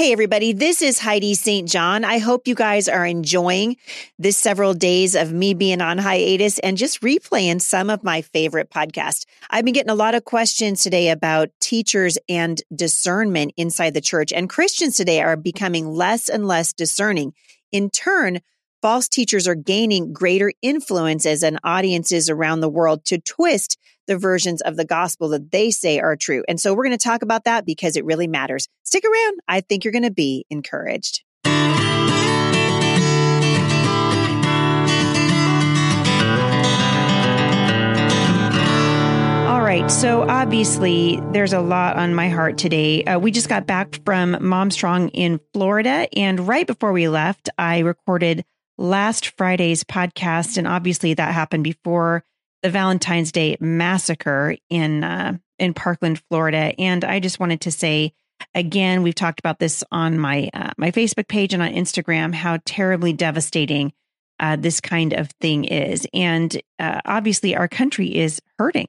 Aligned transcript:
Hey, 0.00 0.12
everybody, 0.12 0.54
this 0.54 0.80
is 0.80 0.98
Heidi 0.98 1.34
St. 1.34 1.68
John. 1.68 2.06
I 2.06 2.16
hope 2.16 2.48
you 2.48 2.54
guys 2.54 2.88
are 2.88 3.04
enjoying 3.04 3.76
this 4.18 4.38
several 4.38 4.72
days 4.72 5.14
of 5.14 5.30
me 5.30 5.52
being 5.52 5.82
on 5.82 5.98
hiatus 5.98 6.58
and 6.60 6.78
just 6.78 7.02
replaying 7.02 7.60
some 7.60 7.90
of 7.90 8.02
my 8.02 8.22
favorite 8.22 8.70
podcasts. 8.70 9.26
I've 9.50 9.66
been 9.66 9.74
getting 9.74 9.90
a 9.90 9.94
lot 9.94 10.14
of 10.14 10.24
questions 10.24 10.82
today 10.82 11.10
about 11.10 11.50
teachers 11.60 12.16
and 12.30 12.62
discernment 12.74 13.52
inside 13.58 13.92
the 13.92 14.00
church, 14.00 14.32
and 14.32 14.48
Christians 14.48 14.96
today 14.96 15.20
are 15.20 15.36
becoming 15.36 15.92
less 15.92 16.30
and 16.30 16.48
less 16.48 16.72
discerning. 16.72 17.34
In 17.70 17.90
turn, 17.90 18.40
false 18.80 19.06
teachers 19.06 19.46
are 19.46 19.54
gaining 19.54 20.14
greater 20.14 20.50
influences 20.62 21.42
and 21.42 21.60
audiences 21.62 22.30
around 22.30 22.60
the 22.60 22.70
world 22.70 23.04
to 23.04 23.18
twist 23.18 23.76
the 24.10 24.18
versions 24.18 24.60
of 24.62 24.76
the 24.76 24.84
gospel 24.84 25.28
that 25.28 25.52
they 25.52 25.70
say 25.70 26.00
are 26.00 26.16
true. 26.16 26.42
And 26.48 26.60
so 26.60 26.74
we're 26.74 26.82
going 26.84 26.98
to 26.98 27.02
talk 27.02 27.22
about 27.22 27.44
that 27.44 27.64
because 27.64 27.96
it 27.96 28.04
really 28.04 28.26
matters. 28.26 28.68
Stick 28.82 29.04
around. 29.04 29.38
I 29.46 29.60
think 29.60 29.84
you're 29.84 29.92
going 29.92 30.02
to 30.02 30.10
be 30.10 30.44
encouraged. 30.50 31.22
All 39.46 39.62
right. 39.62 39.88
So 39.88 40.22
obviously, 40.28 41.20
there's 41.30 41.52
a 41.52 41.60
lot 41.60 41.96
on 41.96 42.12
my 42.12 42.30
heart 42.30 42.58
today. 42.58 43.04
Uh, 43.04 43.20
we 43.20 43.30
just 43.30 43.48
got 43.48 43.64
back 43.64 44.00
from 44.04 44.36
Mom 44.40 44.72
Strong 44.72 45.10
in 45.10 45.38
Florida. 45.54 46.08
And 46.16 46.48
right 46.48 46.66
before 46.66 46.90
we 46.90 47.06
left, 47.06 47.48
I 47.56 47.78
recorded 47.80 48.44
last 48.76 49.36
Friday's 49.38 49.84
podcast. 49.84 50.56
And 50.58 50.66
obviously, 50.66 51.14
that 51.14 51.32
happened 51.32 51.62
before 51.62 52.24
the 52.62 52.70
Valentine's 52.70 53.32
Day 53.32 53.56
massacre 53.60 54.56
in 54.68 55.04
uh, 55.04 55.38
in 55.58 55.74
Parkland, 55.74 56.22
Florida. 56.28 56.74
And 56.78 57.04
I 57.04 57.20
just 57.20 57.40
wanted 57.40 57.62
to 57.62 57.70
say 57.70 58.12
again, 58.54 59.02
we've 59.02 59.14
talked 59.14 59.40
about 59.40 59.58
this 59.58 59.84
on 59.90 60.18
my 60.18 60.50
uh, 60.54 60.70
my 60.76 60.90
Facebook 60.90 61.28
page 61.28 61.54
and 61.54 61.62
on 61.62 61.72
Instagram 61.72 62.34
how 62.34 62.58
terribly 62.64 63.12
devastating 63.12 63.92
uh, 64.38 64.56
this 64.56 64.80
kind 64.80 65.12
of 65.12 65.30
thing 65.40 65.64
is. 65.64 66.06
And 66.14 66.60
uh, 66.78 67.00
obviously, 67.04 67.54
our 67.56 67.68
country 67.68 68.16
is 68.16 68.40
hurting. 68.58 68.86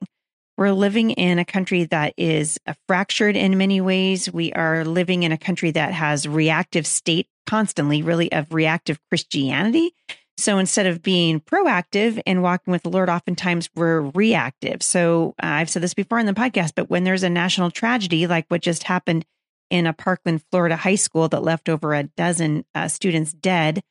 We're 0.56 0.72
living 0.72 1.12
in 1.12 1.38
a 1.38 1.44
country 1.44 1.84
that 1.84 2.14
is 2.16 2.58
uh, 2.66 2.74
fractured 2.86 3.36
in 3.36 3.58
many 3.58 3.80
ways. 3.80 4.32
We 4.32 4.52
are 4.52 4.84
living 4.84 5.22
in 5.22 5.32
a 5.32 5.38
country 5.38 5.70
that 5.72 5.92
has 5.92 6.28
reactive 6.28 6.86
state 6.86 7.26
constantly, 7.46 8.02
really 8.02 8.30
of 8.32 8.52
reactive 8.52 8.98
Christianity 9.08 9.94
so 10.42 10.58
instead 10.58 10.86
of 10.86 11.02
being 11.02 11.40
proactive 11.40 12.20
and 12.26 12.42
walking 12.42 12.72
with 12.72 12.82
the 12.82 12.90
Lord, 12.90 13.08
oftentimes 13.08 13.70
we're 13.76 14.00
reactive. 14.00 14.82
So 14.82 15.34
uh, 15.42 15.46
I've 15.46 15.70
said 15.70 15.82
this 15.82 15.94
before 15.94 16.18
in 16.18 16.26
the 16.26 16.32
podcast, 16.32 16.72
but 16.74 16.90
when 16.90 17.04
there's 17.04 17.22
a 17.22 17.30
national 17.30 17.70
tragedy 17.70 18.26
like 18.26 18.46
what 18.48 18.60
just 18.60 18.82
happened 18.82 19.24
in 19.70 19.86
a 19.86 19.92
Parkland, 19.92 20.42
Florida 20.50 20.76
high 20.76 20.96
school 20.96 21.28
that 21.28 21.44
left 21.44 21.68
over 21.68 21.94
a 21.94 22.02
dozen 22.02 22.64
uh, 22.74 22.88
students 22.88 23.32
dead, 23.32 23.82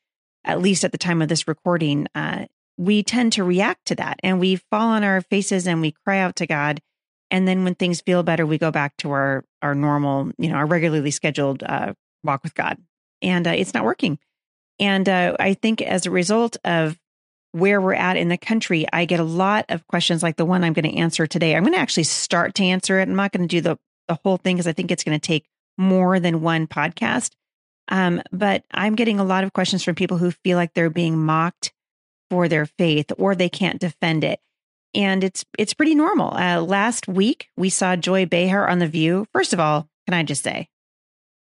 at 0.44 0.62
least 0.62 0.84
at 0.84 0.92
the 0.92 0.98
time 0.98 1.22
of 1.22 1.30
this 1.30 1.48
recording, 1.48 2.08
uh, 2.16 2.46
we 2.78 3.02
tend 3.02 3.32
to 3.34 3.44
react 3.44 3.86
to 3.86 3.96
that 3.96 4.20
and 4.22 4.40
we 4.40 4.58
fall 4.58 4.90
on 4.90 5.04
our 5.04 5.22
faces 5.22 5.68
and 5.68 5.82
we 5.82 5.92
cry 6.04 6.20
out 6.20 6.36
to 6.36 6.48
God. 6.48 6.82
And 7.30 7.48
then 7.48 7.64
when 7.64 7.76
things 7.76 8.02
feel 8.02 8.24
better, 8.24 8.46
we 8.46 8.58
go 8.58 8.72
back 8.72 8.98
to 8.98 9.12
our 9.12 9.46
our 9.62 9.74
normal, 9.74 10.32
you 10.38 10.50
know, 10.50 10.56
our 10.56 10.66
regularly 10.66 11.12
scheduled 11.12 11.64
uh, 11.64 11.94
walk 12.26 12.44
with 12.44 12.56
God, 12.56 12.78
and 13.22 13.48
uh, 13.48 13.52
it's 13.52 13.74
not 13.74 13.86
working. 13.86 14.20
And 14.80 15.08
uh, 15.08 15.36
I 15.40 15.54
think 15.54 15.82
as 15.82 16.06
a 16.06 16.12
result 16.12 16.58
of 16.64 16.98
where 17.52 17.82
we're 17.82 17.94
at 17.94 18.18
in 18.18 18.30
the 18.30 18.38
country, 18.38 18.86
I 18.92 19.06
get 19.06 19.20
a 19.20 19.26
lot 19.26 19.66
of 19.70 19.86
questions 19.88 20.24
like 20.24 20.38
the 20.38 20.46
one 20.46 20.64
I'm 20.64 20.74
going 20.74 20.90
to 20.90 20.98
answer 20.98 21.28
today. 21.28 21.56
I'm 21.56 21.64
going 21.64 21.74
to 21.74 21.80
actually 21.80 22.04
start 22.04 22.56
to 22.56 22.64
answer 22.64 23.00
it. 23.00 23.04
I'm 23.04 23.16
not 23.16 23.32
going 23.32 23.48
to 23.48 23.56
do 23.56 23.62
the, 23.62 23.78
the 24.08 24.18
whole 24.24 24.38
thing 24.38 24.56
because 24.56 24.68
I 24.68 24.74
think 24.74 24.92
it's 24.92 25.04
going 25.04 25.20
to 25.20 25.26
take 25.26 25.46
more 25.78 26.20
than 26.20 26.42
one 26.42 26.68
podcast. 26.68 27.32
Um, 27.90 28.22
but 28.32 28.64
I'm 28.72 28.96
getting 28.96 29.20
a 29.20 29.26
lot 29.26 29.44
of 29.44 29.54
questions 29.54 29.84
from 29.84 29.96
people 29.96 30.18
who 30.18 30.32
feel 30.32 30.58
like 30.58 30.74
they're 30.74 30.90
being 30.90 31.18
mocked 31.18 31.74
for 32.30 32.48
their 32.48 32.66
faith 32.66 33.12
or 33.18 33.36
they 33.36 33.50
can't 33.50 33.80
defend 33.80 34.24
it. 34.24 34.40
And 34.94 35.24
it's 35.24 35.46
it's 35.58 35.74
pretty 35.74 35.96
normal. 35.96 36.34
Uh, 36.36 36.62
last 36.62 37.08
week 37.08 37.50
we 37.58 37.70
saw 37.70 37.96
Joy 37.96 38.26
Behar 38.26 38.68
on 38.68 38.80
The 38.80 38.88
View. 38.88 39.26
First 39.34 39.54
of 39.54 39.60
all, 39.60 39.90
can 40.06 40.14
I 40.14 40.24
just 40.24 40.44
say, 40.44 40.68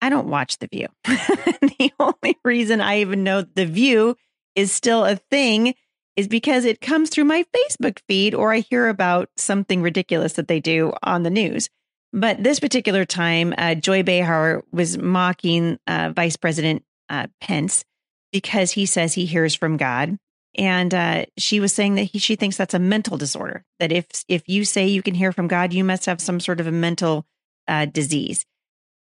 I 0.00 0.08
don't 0.08 0.28
watch 0.28 0.58
The 0.58 0.68
View. 0.68 0.88
the 1.04 1.92
only 1.98 2.38
reason 2.44 2.80
I 2.80 3.00
even 3.00 3.24
know 3.24 3.42
The 3.42 3.66
View 3.66 4.16
is 4.54 4.72
still 4.72 5.04
a 5.04 5.16
thing 5.16 5.74
is 6.16 6.28
because 6.28 6.64
it 6.64 6.80
comes 6.80 7.10
through 7.10 7.24
my 7.24 7.44
Facebook 7.54 7.98
feed 8.08 8.34
or 8.34 8.52
I 8.52 8.60
hear 8.60 8.88
about 8.88 9.28
something 9.36 9.82
ridiculous 9.82 10.34
that 10.34 10.48
they 10.48 10.60
do 10.60 10.92
on 11.02 11.22
the 11.22 11.30
news. 11.30 11.68
But 12.12 12.42
this 12.42 12.60
particular 12.60 13.04
time, 13.04 13.52
uh, 13.58 13.74
Joy 13.74 14.02
Behar 14.02 14.62
was 14.72 14.96
mocking 14.96 15.78
uh, 15.86 16.12
Vice 16.16 16.36
President 16.36 16.82
uh, 17.10 17.26
Pence 17.40 17.84
because 18.32 18.72
he 18.72 18.86
says 18.86 19.12
he 19.12 19.26
hears 19.26 19.54
from 19.54 19.76
God. 19.76 20.18
And 20.58 20.94
uh, 20.94 21.26
she 21.36 21.60
was 21.60 21.74
saying 21.74 21.96
that 21.96 22.04
he, 22.04 22.18
she 22.18 22.34
thinks 22.34 22.56
that's 22.56 22.72
a 22.72 22.78
mental 22.78 23.18
disorder. 23.18 23.64
That 23.78 23.92
if 23.92 24.06
if 24.26 24.48
you 24.48 24.64
say 24.64 24.86
you 24.86 25.02
can 25.02 25.14
hear 25.14 25.30
from 25.30 25.48
God, 25.48 25.74
you 25.74 25.84
must 25.84 26.06
have 26.06 26.20
some 26.20 26.40
sort 26.40 26.60
of 26.60 26.66
a 26.66 26.72
mental 26.72 27.26
uh, 27.68 27.84
disease. 27.84 28.46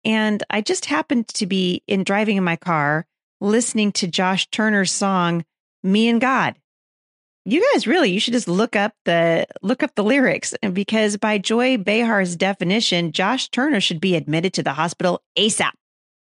And 0.05 0.43
I 0.49 0.61
just 0.61 0.85
happened 0.85 1.27
to 1.29 1.45
be 1.45 1.83
in 1.87 2.03
driving 2.03 2.37
in 2.37 2.43
my 2.43 2.55
car 2.55 3.05
listening 3.39 3.91
to 3.93 4.07
Josh 4.07 4.49
Turner's 4.49 4.91
song 4.91 5.45
Me 5.83 6.07
and 6.07 6.21
God. 6.21 6.55
You 7.45 7.65
guys 7.73 7.85
really 7.87 8.09
you 8.11 8.21
should 8.21 8.33
just 8.33 8.47
look 8.47 8.75
up 8.75 8.93
the 9.03 9.45
look 9.61 9.83
up 9.83 9.95
the 9.95 10.03
lyrics 10.03 10.53
because 10.71 11.17
by 11.17 11.37
Joy 11.37 11.77
Behar's 11.77 12.37
definition, 12.37 13.11
Josh 13.11 13.49
Turner 13.49 13.81
should 13.81 13.99
be 13.99 14.15
admitted 14.15 14.53
to 14.53 14.63
the 14.63 14.73
hospital 14.73 15.21
ASAP. 15.37 15.71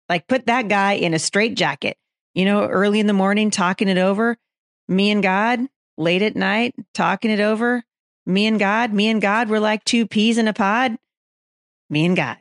Like 0.09 0.27
put 0.27 0.47
that 0.47 0.67
guy 0.67 0.93
in 0.93 1.13
a 1.13 1.19
straight 1.19 1.55
jacket. 1.55 1.97
You 2.33 2.45
know, 2.45 2.65
early 2.67 2.99
in 2.99 3.07
the 3.07 3.13
morning 3.13 3.51
talking 3.51 3.87
it 3.87 3.97
over, 3.97 4.37
me 4.87 5.11
and 5.11 5.23
God, 5.23 5.61
late 5.97 6.23
at 6.23 6.35
night 6.35 6.75
talking 6.93 7.31
it 7.31 7.39
over, 7.39 7.83
me 8.25 8.47
and 8.47 8.59
God, 8.59 8.91
me 8.91 9.07
and 9.07 9.21
God 9.21 9.49
were 9.49 9.59
like 9.59 9.85
two 9.85 10.07
peas 10.07 10.37
in 10.37 10.47
a 10.47 10.53
pod. 10.53 10.97
Me 11.89 12.05
and 12.05 12.15
God 12.17 12.37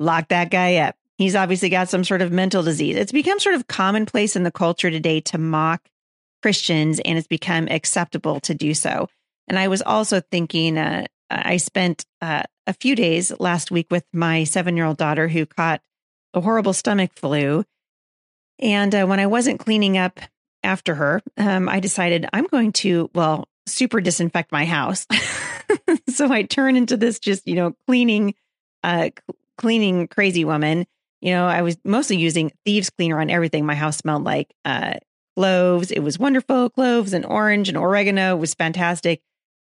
lock 0.00 0.28
that 0.28 0.50
guy 0.50 0.76
up. 0.76 0.96
He's 1.16 1.36
obviously 1.36 1.68
got 1.68 1.88
some 1.88 2.02
sort 2.02 2.22
of 2.22 2.32
mental 2.32 2.62
disease. 2.62 2.96
It's 2.96 3.12
become 3.12 3.38
sort 3.38 3.54
of 3.54 3.68
commonplace 3.68 4.34
in 4.34 4.42
the 4.42 4.50
culture 4.50 4.90
today 4.90 5.20
to 5.20 5.38
mock 5.38 5.86
Christians, 6.42 6.98
and 7.04 7.18
it's 7.18 7.28
become 7.28 7.68
acceptable 7.68 8.40
to 8.40 8.54
do 8.54 8.74
so. 8.74 9.08
And 9.46 9.58
I 9.58 9.68
was 9.68 9.82
also 9.82 10.20
thinking, 10.20 10.78
uh, 10.78 11.04
I 11.28 11.58
spent 11.58 12.06
uh, 12.22 12.44
a 12.66 12.72
few 12.72 12.96
days 12.96 13.32
last 13.38 13.70
week 13.70 13.88
with 13.90 14.04
my 14.12 14.44
seven 14.44 14.76
year 14.76 14.86
old 14.86 14.96
daughter 14.96 15.28
who 15.28 15.44
caught 15.44 15.82
a 16.32 16.40
horrible 16.40 16.72
stomach 16.72 17.10
flu. 17.16 17.64
And 18.58 18.94
uh, 18.94 19.04
when 19.06 19.20
I 19.20 19.26
wasn't 19.26 19.60
cleaning 19.60 19.98
up 19.98 20.20
after 20.62 20.94
her, 20.94 21.22
um, 21.36 21.68
I 21.68 21.80
decided 21.80 22.28
I'm 22.32 22.46
going 22.46 22.72
to, 22.72 23.10
well, 23.14 23.48
super 23.66 24.00
disinfect 24.00 24.52
my 24.52 24.64
house. 24.64 25.06
so 26.08 26.30
I 26.32 26.42
turn 26.42 26.76
into 26.76 26.96
this 26.96 27.18
just, 27.18 27.46
you 27.46 27.54
know, 27.54 27.74
cleaning, 27.86 28.34
uh, 28.82 29.10
cleaning 29.60 30.08
crazy 30.08 30.44
woman. 30.44 30.86
You 31.20 31.32
know, 31.32 31.46
I 31.46 31.60
was 31.60 31.76
mostly 31.84 32.16
using 32.16 32.50
thieves 32.64 32.88
cleaner 32.88 33.20
on 33.20 33.28
everything. 33.28 33.66
My 33.66 33.74
house 33.74 33.98
smelled 33.98 34.24
like 34.24 34.54
uh, 34.64 34.94
cloves. 35.36 35.90
It 35.90 36.00
was 36.00 36.18
wonderful. 36.18 36.70
Cloves 36.70 37.12
and 37.12 37.26
orange 37.26 37.68
and 37.68 37.76
oregano 37.76 38.36
was 38.36 38.54
fantastic. 38.54 39.20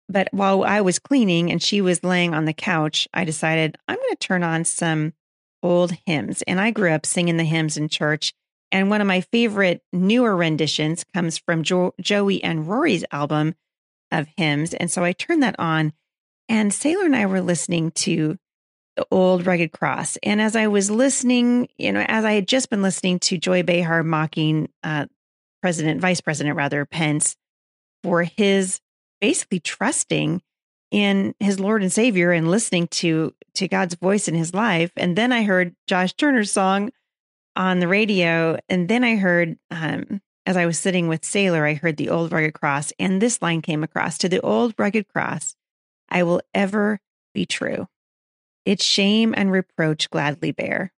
But 0.07 0.29
while 0.31 0.63
I 0.63 0.81
was 0.81 0.97
cleaning 0.97 1.51
and 1.51 1.61
she 1.61 1.81
was 1.81 2.03
laying 2.03 2.33
on 2.33 2.45
the 2.45 2.53
couch, 2.53 3.07
I 3.13 3.25
decided 3.25 3.77
I'm 3.87 3.97
going 3.97 4.09
to 4.09 4.15
turn 4.15 4.43
on 4.43 4.63
some 4.63 5.13
old 5.61 5.91
hymns. 6.05 6.41
And 6.43 6.59
I 6.59 6.71
grew 6.71 6.91
up 6.91 7.05
singing 7.05 7.37
the 7.37 7.43
hymns 7.43 7.75
in 7.75 7.89
church. 7.89 8.33
And 8.71 8.89
one 8.89 9.01
of 9.01 9.07
my 9.07 9.21
favorite 9.21 9.81
newer 9.91 10.35
renditions 10.35 11.03
comes 11.13 11.37
from 11.37 11.63
jo- 11.63 11.93
Joey 11.99 12.41
and 12.41 12.67
Rory's 12.67 13.03
album 13.11 13.55
of 14.09 14.27
hymns. 14.37 14.73
And 14.73 14.89
so 14.89 15.03
I 15.03 15.11
turned 15.11 15.43
that 15.43 15.59
on. 15.59 15.91
And 16.47 16.73
Sailor 16.73 17.05
and 17.05 17.15
I 17.15 17.25
were 17.25 17.41
listening 17.41 17.91
to 17.91 18.37
the 19.01 19.15
old 19.15 19.47
rugged 19.47 19.71
cross. 19.71 20.17
And 20.21 20.39
as 20.39 20.55
I 20.55 20.67
was 20.67 20.91
listening, 20.91 21.69
you 21.77 21.91
know, 21.91 22.05
as 22.07 22.23
I 22.23 22.33
had 22.33 22.47
just 22.47 22.69
been 22.69 22.83
listening 22.83 23.17
to 23.19 23.37
Joy 23.37 23.63
Behar 23.63 24.03
mocking 24.03 24.69
uh, 24.83 25.07
President, 25.61 26.01
Vice 26.01 26.21
President 26.21 26.55
rather, 26.55 26.85
Pence 26.85 27.35
for 28.03 28.23
his 28.23 28.79
basically 29.19 29.59
trusting 29.59 30.41
in 30.91 31.33
his 31.39 31.59
Lord 31.59 31.81
and 31.81 31.91
Savior 31.91 32.31
and 32.31 32.51
listening 32.51 32.87
to 32.89 33.33
to 33.55 33.67
God's 33.67 33.95
voice 33.95 34.27
in 34.27 34.35
his 34.35 34.53
life. 34.53 34.91
And 34.95 35.15
then 35.15 35.31
I 35.31 35.43
heard 35.43 35.75
Josh 35.87 36.13
Turner's 36.13 36.51
song 36.51 36.91
on 37.55 37.79
the 37.79 37.87
radio, 37.87 38.57
and 38.69 38.87
then 38.87 39.03
I 39.03 39.15
heard 39.15 39.57
um, 39.71 40.21
as 40.45 40.57
I 40.57 40.67
was 40.67 40.77
sitting 40.77 41.07
with 41.07 41.25
Sailor, 41.25 41.65
I 41.65 41.73
heard 41.73 41.97
the 41.97 42.09
old 42.09 42.31
rugged 42.31 42.53
cross, 42.53 42.93
and 42.99 43.19
this 43.19 43.41
line 43.41 43.63
came 43.63 43.83
across: 43.83 44.19
"To 44.19 44.29
the 44.29 44.41
old 44.41 44.75
rugged 44.77 45.07
cross, 45.07 45.55
I 46.07 46.21
will 46.21 46.41
ever 46.53 46.99
be 47.33 47.47
true." 47.47 47.87
Its 48.65 48.83
shame 48.83 49.33
and 49.35 49.51
reproach 49.51 50.09
gladly 50.09 50.51
bear, 50.51 50.93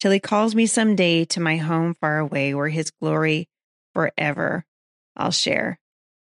till 0.00 0.10
he 0.10 0.20
calls 0.20 0.54
me 0.54 0.66
some 0.66 0.96
day 0.96 1.24
to 1.26 1.40
my 1.40 1.56
home 1.56 1.94
far 1.94 2.18
away, 2.18 2.54
where 2.54 2.68
his 2.68 2.90
glory 2.90 3.48
forever 3.94 4.64
I'll 5.16 5.30
share. 5.30 5.78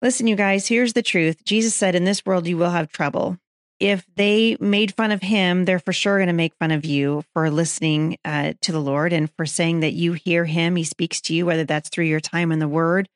Listen, 0.01 0.27
you 0.27 0.35
guys, 0.35 0.67
here's 0.67 0.95
the 0.95 1.03
truth. 1.03 1.45
Jesus 1.45 1.75
said, 1.75 1.95
In 1.95 2.05
this 2.05 2.27
world 2.27 2.47
you 2.47 2.57
will 2.57 2.71
have 2.71 2.91
trouble. 2.91 3.39
if 3.79 4.07
they 4.15 4.57
made 4.61 4.95
fun 4.95 5.11
of 5.11 5.23
him, 5.23 5.65
they're 5.65 5.79
for 5.79 5.93
sure 5.93 6.19
going 6.19 6.29
to 6.29 6.33
make 6.33 6.55
fun 6.55 6.71
of 6.71 6.85
you 6.85 7.25
for 7.33 7.51
listening 7.51 8.17
uh, 8.25 8.53
to 8.61 8.73
the 8.73 8.81
Lord 8.81 9.13
and 9.13 9.31
for 9.37 9.45
saying 9.45 9.81
that 9.81 9.93
you 9.93 10.13
hear 10.13 10.45
him, 10.45 10.77
he 10.77 10.85
speaks 10.85 11.21
to 11.23 11.35
you, 11.35 11.47
whether 11.47 11.65
that's 11.65 11.89
through 11.89 12.05
your 12.05 12.21
time 12.21 12.53
in 12.53 12.61
the 12.61 12.69
Word 12.69 13.09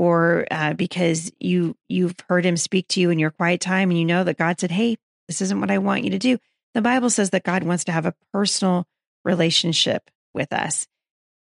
or 0.00 0.46
uh, 0.50 0.72
because 0.72 1.30
you 1.40 1.76
you've 1.88 2.14
heard 2.26 2.44
him 2.44 2.56
speak 2.56 2.88
to 2.88 3.00
you 3.00 3.10
in 3.10 3.18
your 3.18 3.30
quiet 3.30 3.60
time 3.60 3.90
and 3.90 3.98
you 3.98 4.04
know 4.06 4.24
that 4.24 4.38
God 4.38 4.58
said, 4.58 4.70
"Hey, 4.70 4.96
this 5.28 5.42
isn't 5.42 5.60
what 5.60 5.70
I 5.70 5.76
want 5.76 6.04
you 6.04 6.10
to 6.10 6.18
do." 6.18 6.38
The 6.74 6.82
Bible 6.82 7.10
says 7.10 7.30
that 7.30 7.44
God 7.44 7.64
wants 7.64 7.84
to 7.84 7.92
have 7.92 8.06
a 8.06 8.14
personal 8.32 8.86
relationship 9.24 10.10
with 10.32 10.52
us. 10.52 10.86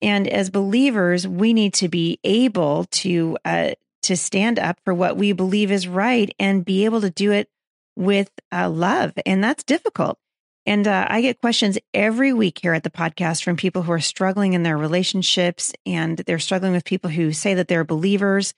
And 0.01 0.27
as 0.27 0.49
believers, 0.49 1.27
we 1.27 1.53
need 1.53 1.73
to 1.75 1.89
be 1.89 2.19
able 2.23 2.85
to 2.91 3.37
uh, 3.45 3.71
to 4.03 4.15
stand 4.15 4.59
up 4.59 4.79
for 4.85 4.93
what 4.93 5.17
we 5.17 5.31
believe 5.33 5.71
is 5.71 5.87
right 5.87 6.33
and 6.37 6.63
be 6.63 6.85
able 6.85 7.01
to 7.01 7.09
do 7.09 7.31
it 7.31 7.49
with 7.95 8.29
uh, 8.51 8.69
love, 8.69 9.13
and 9.25 9.43
that's 9.43 9.63
difficult. 9.63 10.19
And 10.65 10.87
uh, 10.87 11.05
I 11.09 11.21
get 11.21 11.41
questions 11.41 11.77
every 11.93 12.33
week 12.33 12.59
here 12.61 12.73
at 12.73 12.83
the 12.83 12.89
podcast 12.89 13.43
from 13.43 13.55
people 13.55 13.83
who 13.83 13.91
are 13.91 13.99
struggling 13.99 14.53
in 14.53 14.63
their 14.63 14.77
relationships 14.77 15.73
and 15.85 16.17
they're 16.17 16.39
struggling 16.39 16.71
with 16.71 16.85
people 16.85 17.09
who 17.09 17.33
say 17.33 17.53
that 17.53 17.67
they're 17.67 17.83
believers, 17.83 18.53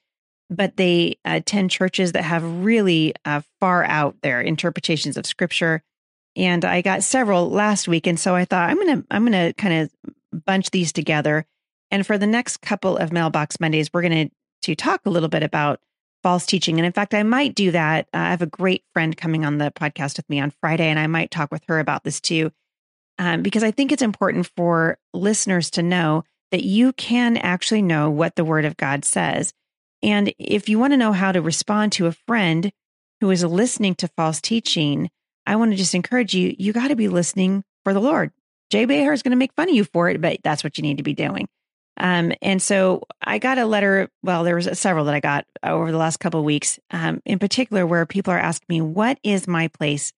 but 0.49 0.77
they 0.77 1.17
attend 1.25 1.71
churches 1.71 2.13
that 2.13 2.23
have 2.23 2.63
really 2.63 3.13
uh, 3.25 3.41
far 3.59 3.83
out 3.83 4.15
their 4.21 4.39
interpretations 4.39 5.17
of 5.17 5.25
scripture. 5.25 5.83
And 6.37 6.63
I 6.63 6.81
got 6.81 7.03
several 7.03 7.49
last 7.49 7.87
week. 7.87 8.07
And 8.07 8.19
so 8.19 8.35
I 8.35 8.45
thought 8.45 8.69
I'm 8.69 8.77
to, 8.77 9.05
I'm 9.09 9.25
to 9.31 9.53
kind 9.57 9.73
of 9.73 10.43
bunch 10.45 10.69
these 10.69 10.93
together. 10.93 11.45
And 11.89 12.05
for 12.05 12.17
the 12.17 12.27
next 12.27 12.57
couple 12.57 12.95
of 12.95 13.11
mailbox 13.11 13.59
Mondays, 13.59 13.89
we're 13.91 14.03
to, 14.03 14.29
to 14.61 14.75
talk 14.75 15.01
a 15.05 15.09
little 15.09 15.29
bit 15.29 15.43
about 15.43 15.79
false 16.23 16.45
teaching. 16.45 16.77
And 16.77 16.85
in 16.85 16.91
fact, 16.91 17.13
I 17.13 17.23
might 17.23 17.55
do 17.55 17.71
that. 17.71 18.07
Uh, 18.13 18.17
I 18.17 18.29
have 18.29 18.41
a 18.41 18.47
great 18.47 18.83
friend 18.93 19.15
coming 19.15 19.45
on 19.45 19.57
the 19.57 19.71
podcast 19.71 20.17
with 20.17 20.29
me 20.29 20.39
on 20.39 20.51
Friday, 20.61 20.87
and 20.87 20.99
I 20.99 21.07
might 21.07 21.31
talk 21.31 21.51
with 21.51 21.63
her 21.67 21.79
about 21.79 22.03
this 22.03 22.19
too, 22.19 22.51
um, 23.17 23.41
because 23.41 23.63
I 23.63 23.71
think 23.71 23.91
it's 23.91 24.01
important 24.01 24.49
for 24.55 24.97
listeners 25.13 25.71
to 25.71 25.83
know 25.83 26.23
that 26.51 26.63
you 26.63 26.93
can 26.93 27.37
actually 27.37 27.81
know 27.81 28.09
what 28.09 28.35
the 28.35 28.45
Word 28.45 28.65
of 28.65 28.77
God 28.77 29.05
says. 29.05 29.53
And 30.03 30.33
if 30.37 30.69
you 30.69 30.79
want 30.79 30.93
to 30.93 30.97
know 30.97 31.13
how 31.13 31.31
to 31.31 31.41
respond 31.41 31.93
to 31.93 32.07
a 32.07 32.11
friend 32.27 32.71
who 33.21 33.31
is 33.31 33.43
listening 33.43 33.95
to 33.95 34.09
false 34.09 34.39
teaching, 34.39 35.09
I 35.47 35.55
want 35.55 35.71
to 35.71 35.77
just 35.77 35.95
encourage 35.95 36.33
you, 36.35 36.53
you 36.59 36.73
got 36.73 36.89
to 36.89 36.95
be 36.95 37.07
listening 37.07 37.63
for 37.83 37.93
the 37.93 38.01
Lord. 38.01 38.31
Joy 38.69 38.85
Behar 38.85 39.13
is 39.13 39.23
going 39.23 39.31
to 39.31 39.37
make 39.37 39.53
fun 39.53 39.69
of 39.69 39.75
you 39.75 39.85
for 39.85 40.09
it, 40.09 40.21
but 40.21 40.39
that's 40.43 40.61
what 40.63 40.77
you 40.77 40.81
need 40.81 40.97
to 40.97 41.03
be 41.03 41.13
doing. 41.13 41.47
Um, 41.95 42.33
and 42.41 42.61
so 42.61 43.03
I 43.21 43.39
got 43.39 43.57
a 43.57 43.65
letter. 43.65 44.09
Well, 44.21 44.43
there 44.43 44.57
was 44.57 44.77
several 44.77 45.05
that 45.05 45.15
I 45.15 45.21
got 45.21 45.45
over 45.63 45.91
the 45.91 45.97
last 45.97 46.19
couple 46.19 46.41
of 46.41 46.45
weeks, 46.45 46.79
um, 46.91 47.21
in 47.25 47.39
particular, 47.39 47.87
where 47.87 48.05
people 48.05 48.33
are 48.33 48.39
asking 48.39 48.65
me, 48.69 48.81
"What 48.81 49.19
is 49.23 49.47
my 49.47 49.69
place 49.69 50.11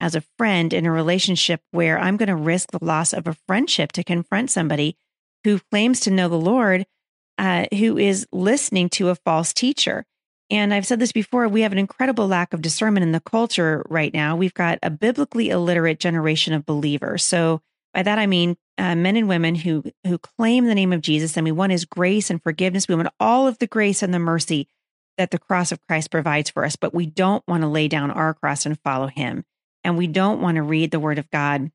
as 0.00 0.14
a 0.14 0.24
friend 0.36 0.72
in 0.72 0.84
a 0.84 0.90
relationship 0.90 1.62
where 1.70 1.98
I'm 1.98 2.16
going 2.16 2.28
to 2.28 2.36
risk 2.36 2.72
the 2.72 2.84
loss 2.84 3.14
of 3.14 3.26
a 3.26 3.36
friendship 3.46 3.92
to 3.92 4.04
confront 4.04 4.50
somebody 4.50 4.96
who 5.44 5.60
claims 5.70 6.00
to 6.00 6.10
know 6.10 6.28
the 6.28 6.36
Lord, 6.36 6.84
uh, 7.38 7.66
who 7.72 7.96
is 7.96 8.26
listening 8.32 8.90
to 8.90 9.10
a 9.10 9.14
false 9.14 9.54
teacher?" 9.54 10.04
And 10.48 10.72
I've 10.72 10.86
said 10.86 11.00
this 11.00 11.12
before, 11.12 11.48
we 11.48 11.62
have 11.62 11.72
an 11.72 11.78
incredible 11.78 12.28
lack 12.28 12.52
of 12.52 12.62
discernment 12.62 13.02
in 13.02 13.12
the 13.12 13.20
culture 13.20 13.84
right 13.88 14.14
now. 14.14 14.36
We've 14.36 14.54
got 14.54 14.78
a 14.82 14.90
biblically 14.90 15.50
illiterate 15.50 15.98
generation 15.98 16.52
of 16.52 16.64
believers. 16.64 17.24
So 17.24 17.62
by 17.92 18.02
that 18.02 18.18
I 18.18 18.26
mean 18.26 18.56
uh, 18.78 18.94
men 18.94 19.16
and 19.16 19.28
women 19.28 19.54
who 19.54 19.82
who 20.06 20.18
claim 20.18 20.66
the 20.66 20.74
name 20.74 20.92
of 20.92 21.00
Jesus, 21.00 21.36
and 21.36 21.44
we 21.44 21.52
want 21.52 21.72
His 21.72 21.84
grace 21.84 22.30
and 22.30 22.42
forgiveness. 22.42 22.88
We 22.88 22.94
want 22.94 23.08
all 23.18 23.48
of 23.48 23.58
the 23.58 23.66
grace 23.66 24.02
and 24.02 24.12
the 24.12 24.18
mercy 24.18 24.68
that 25.16 25.30
the 25.30 25.38
cross 25.38 25.72
of 25.72 25.80
Christ 25.88 26.10
provides 26.10 26.50
for 26.50 26.64
us, 26.64 26.76
but 26.76 26.94
we 26.94 27.06
don't 27.06 27.42
want 27.48 27.62
to 27.62 27.68
lay 27.68 27.88
down 27.88 28.10
our 28.10 28.34
cross 28.34 28.66
and 28.66 28.78
follow 28.80 29.06
Him, 29.06 29.44
and 29.82 29.96
we 29.96 30.06
don't 30.06 30.42
want 30.42 30.56
to 30.56 30.62
read 30.62 30.90
the 30.90 31.00
Word 31.00 31.18
of 31.18 31.30
God 31.30 31.70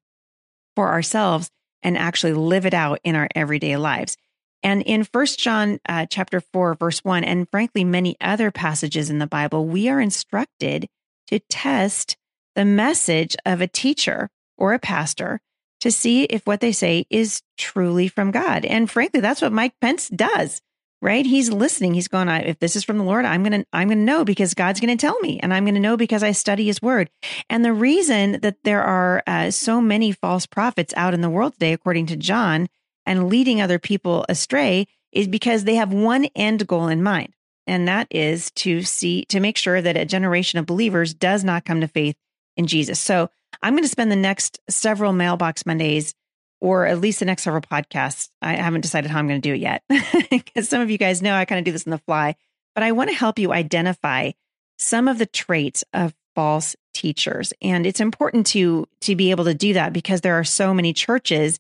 for 0.75 0.89
ourselves 0.89 1.49
and 1.81 1.97
actually 1.97 2.33
live 2.33 2.67
it 2.67 2.73
out 2.75 2.99
in 3.03 3.15
our 3.15 3.27
everyday 3.33 3.75
lives. 3.77 4.15
And 4.63 4.81
in 4.83 5.03
First 5.03 5.39
John 5.39 5.79
uh, 5.89 6.05
chapter 6.05 6.39
four, 6.39 6.75
verse 6.75 7.03
one, 7.03 7.23
and 7.23 7.49
frankly 7.49 7.83
many 7.83 8.15
other 8.21 8.51
passages 8.51 9.09
in 9.09 9.19
the 9.19 9.27
Bible, 9.27 9.65
we 9.65 9.89
are 9.89 9.99
instructed 9.99 10.87
to 11.27 11.39
test 11.49 12.17
the 12.55 12.65
message 12.65 13.35
of 13.45 13.61
a 13.61 13.67
teacher 13.67 14.29
or 14.57 14.73
a 14.73 14.79
pastor 14.79 15.39
to 15.79 15.91
see 15.91 16.23
if 16.25 16.45
what 16.45 16.59
they 16.59 16.71
say 16.71 17.05
is 17.09 17.41
truly 17.57 18.07
from 18.07 18.29
God. 18.29 18.65
And 18.65 18.89
frankly, 18.89 19.19
that's 19.19 19.41
what 19.41 19.51
Mike 19.51 19.73
Pence 19.81 20.09
does, 20.09 20.61
right? 21.01 21.25
He's 21.25 21.49
listening. 21.49 21.95
He's 21.95 22.07
going, 22.07 22.27
if 22.27 22.59
this 22.59 22.75
is 22.75 22.83
from 22.83 22.99
the 22.99 23.03
Lord, 23.03 23.25
I'm 23.25 23.41
going 23.43 23.61
to, 23.61 23.67
I'm 23.73 23.87
going 23.87 23.97
to 23.97 24.03
know 24.03 24.23
because 24.23 24.53
God's 24.53 24.79
going 24.79 24.95
to 24.95 25.01
tell 25.01 25.19
me 25.21 25.39
and 25.39 25.51
I'm 25.51 25.63
going 25.65 25.73
to 25.73 25.81
know 25.81 25.97
because 25.97 26.21
I 26.21 26.33
study 26.33 26.65
his 26.65 26.81
word. 26.81 27.09
And 27.49 27.65
the 27.65 27.73
reason 27.73 28.41
that 28.41 28.57
there 28.63 28.83
are 28.83 29.23
uh, 29.25 29.49
so 29.49 29.81
many 29.81 30.11
false 30.11 30.45
prophets 30.45 30.93
out 30.95 31.15
in 31.15 31.21
the 31.21 31.29
world 31.31 31.53
today, 31.53 31.73
according 31.73 32.05
to 32.07 32.15
John, 32.15 32.67
and 33.05 33.29
leading 33.29 33.61
other 33.61 33.79
people 33.79 34.25
astray 34.29 34.87
is 35.11 35.27
because 35.27 35.63
they 35.63 35.75
have 35.75 35.93
one 35.93 36.25
end 36.35 36.67
goal 36.67 36.87
in 36.87 37.03
mind. 37.03 37.33
And 37.67 37.87
that 37.87 38.07
is 38.09 38.51
to 38.51 38.81
see, 38.81 39.25
to 39.25 39.39
make 39.39 39.57
sure 39.57 39.81
that 39.81 39.97
a 39.97 40.05
generation 40.05 40.59
of 40.59 40.65
believers 40.65 41.13
does 41.13 41.43
not 41.43 41.65
come 41.65 41.81
to 41.81 41.87
faith 41.87 42.15
in 42.57 42.67
Jesus. 42.67 42.99
So 42.99 43.29
I'm 43.61 43.73
going 43.73 43.83
to 43.83 43.89
spend 43.89 44.11
the 44.11 44.15
next 44.15 44.59
several 44.69 45.13
mailbox 45.13 45.65
Mondays 45.65 46.15
or 46.59 46.85
at 46.85 46.99
least 46.99 47.19
the 47.19 47.25
next 47.25 47.43
several 47.43 47.61
podcasts. 47.61 48.29
I 48.41 48.53
haven't 48.53 48.81
decided 48.81 49.09
how 49.09 49.19
I'm 49.19 49.27
going 49.27 49.41
to 49.41 49.49
do 49.49 49.55
it 49.55 49.59
yet 49.59 49.83
because 50.29 50.69
some 50.69 50.81
of 50.81 50.91
you 50.91 50.97
guys 50.97 51.21
know 51.21 51.33
I 51.33 51.45
kind 51.45 51.59
of 51.59 51.65
do 51.65 51.71
this 51.71 51.87
on 51.87 51.91
the 51.91 51.97
fly, 51.97 52.35
but 52.75 52.83
I 52.83 52.91
want 52.91 53.09
to 53.09 53.15
help 53.15 53.39
you 53.39 53.51
identify 53.51 54.31
some 54.77 55.07
of 55.07 55.17
the 55.17 55.25
traits 55.25 55.83
of 55.93 56.13
false 56.35 56.75
teachers. 56.93 57.53
And 57.61 57.85
it's 57.85 57.99
important 57.99 58.47
to 58.47 58.87
to 59.01 59.15
be 59.15 59.31
able 59.31 59.45
to 59.45 59.53
do 59.53 59.73
that 59.73 59.93
because 59.93 60.21
there 60.21 60.39
are 60.39 60.43
so 60.43 60.73
many 60.73 60.93
churches 60.93 61.59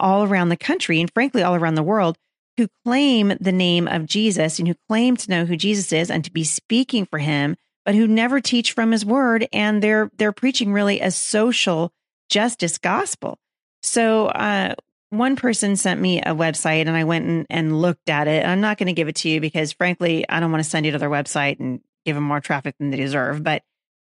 all 0.00 0.24
around 0.24 0.48
the 0.48 0.56
country 0.56 1.00
and 1.00 1.12
frankly 1.12 1.42
all 1.42 1.54
around 1.54 1.74
the 1.74 1.82
world 1.82 2.16
who 2.56 2.68
claim 2.84 3.34
the 3.40 3.52
name 3.52 3.86
of 3.86 4.06
Jesus 4.06 4.58
and 4.58 4.66
who 4.66 4.74
claim 4.88 5.16
to 5.16 5.30
know 5.30 5.44
who 5.44 5.56
Jesus 5.56 5.92
is 5.92 6.10
and 6.10 6.24
to 6.24 6.32
be 6.32 6.44
speaking 6.44 7.06
for 7.06 7.18
him 7.18 7.56
but 7.84 7.94
who 7.94 8.06
never 8.08 8.40
teach 8.40 8.72
from 8.72 8.90
his 8.90 9.06
word 9.06 9.48
and 9.52 9.82
they're 9.82 10.10
they're 10.16 10.32
preaching 10.32 10.72
really 10.72 11.00
a 11.00 11.10
social 11.10 11.92
justice 12.28 12.78
gospel. 12.78 13.38
So 13.82 14.26
uh, 14.26 14.74
one 15.10 15.36
person 15.36 15.76
sent 15.76 16.00
me 16.00 16.20
a 16.20 16.34
website 16.34 16.86
and 16.86 16.90
I 16.90 17.04
went 17.04 17.26
and, 17.26 17.46
and 17.48 17.80
looked 17.80 18.08
at 18.08 18.26
it. 18.26 18.44
I'm 18.44 18.60
not 18.60 18.78
going 18.78 18.88
to 18.88 18.92
give 18.92 19.06
it 19.06 19.14
to 19.16 19.28
you 19.28 19.40
because 19.40 19.72
frankly, 19.72 20.28
I 20.28 20.40
don't 20.40 20.50
want 20.50 20.64
to 20.64 20.68
send 20.68 20.84
you 20.84 20.92
to 20.92 20.98
their 20.98 21.08
website 21.08 21.60
and 21.60 21.80
give 22.04 22.16
them 22.16 22.24
more 22.24 22.40
traffic 22.40 22.74
than 22.78 22.90
they 22.90 22.96
deserve. 22.96 23.44
But 23.44 23.62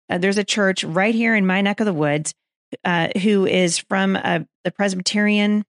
uh, 0.09 0.19
there's 0.19 0.39
a 0.39 0.45
church 0.45 0.83
right 0.83 1.15
here 1.15 1.35
in 1.35 1.47
my 1.47 1.61
neck 1.61 1.81
of 1.81 1.87
the 1.87 1.93
woods 1.93 2.35
uh, 2.85 3.09
who 3.23 3.47
is 3.47 3.79
from 3.79 4.17
uh, 4.17 4.41
the 4.65 4.71
Presbyterian 4.71 5.65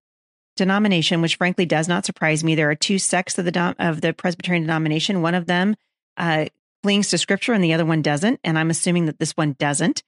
denomination, 0.57 1.21
which 1.21 1.38
frankly 1.38 1.65
does 1.65 1.88
not 1.88 2.06
surprise 2.06 2.44
me. 2.44 2.56
There 2.56 2.69
are 2.69 2.75
two 2.75 3.00
sects 3.00 3.38
of 3.38 3.46
the 3.46 3.75
of 3.79 4.01
the 4.01 4.13
Presbyterian 4.13 4.63
denomination. 4.63 5.22
One 5.22 5.36
of 5.36 5.46
them 5.46 5.75
uh, 6.17 6.46
clings 6.84 7.10
to 7.10 7.17
scripture 7.17 7.53
and 7.53 7.63
the 7.63 7.74
other 7.74 7.86
one 7.86 8.01
doesn't. 8.01 8.39
And 8.43 8.58
I'm 8.58 8.70
assuming 8.70 9.05
that 9.05 9.20
this 9.20 9.32
one 9.32 9.55
doesn't. 9.58 10.03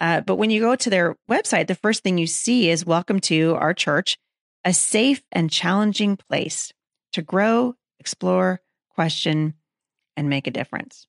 Uh, 0.00 0.20
but 0.20 0.36
when 0.36 0.50
you 0.50 0.60
go 0.60 0.76
to 0.76 0.90
their 0.90 1.16
website, 1.30 1.66
the 1.66 1.74
first 1.74 2.02
thing 2.02 2.18
you 2.18 2.26
see 2.26 2.68
is 2.68 2.84
welcome 2.84 3.20
to 3.20 3.54
our 3.54 3.72
church, 3.72 4.18
a 4.64 4.74
safe 4.74 5.22
and 5.32 5.50
challenging 5.50 6.16
place 6.16 6.72
to 7.12 7.22
grow, 7.22 7.74
explore, 7.98 8.60
question, 8.90 9.54
and 10.16 10.28
make 10.28 10.46
a 10.46 10.50
difference. 10.50 11.06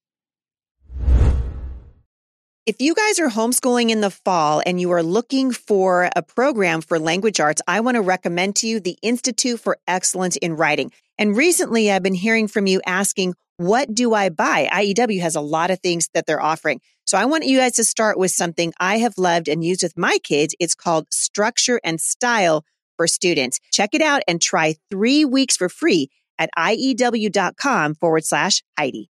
If 2.65 2.81
you 2.81 2.95
guys 2.95 3.19
are 3.19 3.29
homeschooling 3.29 3.91
in 3.91 4.01
the 4.01 4.09
fall 4.09 4.59
and 4.65 4.81
you 4.81 4.89
are 4.89 5.03
looking 5.03 5.51
for 5.51 6.09
a 6.15 6.23
program 6.23 6.81
for 6.81 6.97
language 6.97 7.39
arts, 7.39 7.61
I 7.67 7.79
want 7.81 7.93
to 7.93 8.01
recommend 8.01 8.55
to 8.55 8.67
you 8.67 8.79
the 8.79 8.97
Institute 9.03 9.59
for 9.59 9.77
Excellence 9.87 10.35
in 10.37 10.55
Writing. 10.55 10.91
And 11.19 11.37
recently 11.37 11.91
I've 11.91 12.01
been 12.01 12.15
hearing 12.15 12.47
from 12.47 12.65
you 12.65 12.81
asking, 12.83 13.35
what 13.57 13.93
do 13.93 14.15
I 14.15 14.29
buy? 14.29 14.67
IEW 14.73 15.21
has 15.21 15.35
a 15.35 15.41
lot 15.41 15.69
of 15.69 15.79
things 15.79 16.09
that 16.15 16.25
they're 16.25 16.41
offering. 16.41 16.81
So 17.05 17.19
I 17.19 17.25
want 17.25 17.45
you 17.45 17.59
guys 17.59 17.73
to 17.73 17.83
start 17.83 18.17
with 18.17 18.31
something 18.31 18.73
I 18.79 18.97
have 18.97 19.19
loved 19.19 19.47
and 19.47 19.63
used 19.63 19.83
with 19.83 19.95
my 19.95 20.17
kids. 20.23 20.55
It's 20.59 20.73
called 20.73 21.05
Structure 21.13 21.79
and 21.83 22.01
Style 22.01 22.65
for 22.97 23.05
Students. 23.05 23.59
Check 23.71 23.91
it 23.93 24.01
out 24.01 24.23
and 24.27 24.41
try 24.41 24.77
three 24.89 25.23
weeks 25.23 25.55
for 25.55 25.69
free 25.69 26.09
at 26.39 26.49
IEW.com 26.57 27.93
forward 27.93 28.25
slash 28.25 28.63
Heidi. 28.75 29.11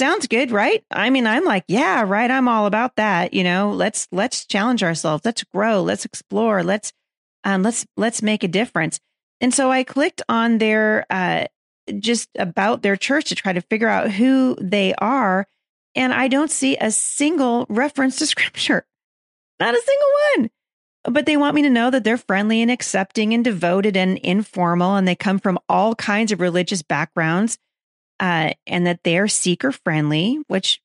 Sounds 0.00 0.28
good, 0.28 0.50
right? 0.50 0.82
I 0.90 1.10
mean, 1.10 1.26
I'm 1.26 1.44
like, 1.44 1.64
yeah, 1.68 2.02
right. 2.06 2.30
I'm 2.30 2.48
all 2.48 2.64
about 2.64 2.96
that. 2.96 3.34
You 3.34 3.44
know, 3.44 3.70
let's, 3.70 4.08
let's 4.10 4.46
challenge 4.46 4.82
ourselves. 4.82 5.26
Let's 5.26 5.44
grow. 5.44 5.82
Let's 5.82 6.06
explore. 6.06 6.62
Let's, 6.62 6.94
um, 7.44 7.62
let's, 7.62 7.84
let's 7.98 8.22
make 8.22 8.42
a 8.42 8.48
difference. 8.48 8.98
And 9.42 9.52
so 9.52 9.70
I 9.70 9.84
clicked 9.84 10.22
on 10.26 10.56
their, 10.56 11.04
uh, 11.10 11.48
just 11.98 12.30
about 12.38 12.80
their 12.80 12.96
church 12.96 13.26
to 13.26 13.34
try 13.34 13.52
to 13.52 13.60
figure 13.60 13.90
out 13.90 14.10
who 14.10 14.56
they 14.58 14.94
are. 14.94 15.46
And 15.94 16.14
I 16.14 16.28
don't 16.28 16.50
see 16.50 16.78
a 16.78 16.90
single 16.90 17.66
reference 17.68 18.16
to 18.20 18.26
scripture, 18.26 18.86
not 19.60 19.74
a 19.74 19.82
single 19.84 20.08
one. 20.38 20.50
But 21.12 21.26
they 21.26 21.36
want 21.36 21.54
me 21.54 21.60
to 21.60 21.68
know 21.68 21.90
that 21.90 22.04
they're 22.04 22.16
friendly 22.16 22.62
and 22.62 22.70
accepting 22.70 23.34
and 23.34 23.44
devoted 23.44 23.98
and 23.98 24.16
informal, 24.16 24.96
and 24.96 25.06
they 25.06 25.14
come 25.14 25.38
from 25.38 25.58
all 25.68 25.94
kinds 25.94 26.32
of 26.32 26.40
religious 26.40 26.80
backgrounds, 26.80 27.58
uh, 28.20 28.52
and 28.66 28.86
that 28.86 29.02
they're 29.02 29.28
seeker 29.28 29.72
friendly, 29.72 30.40
which, 30.46 30.80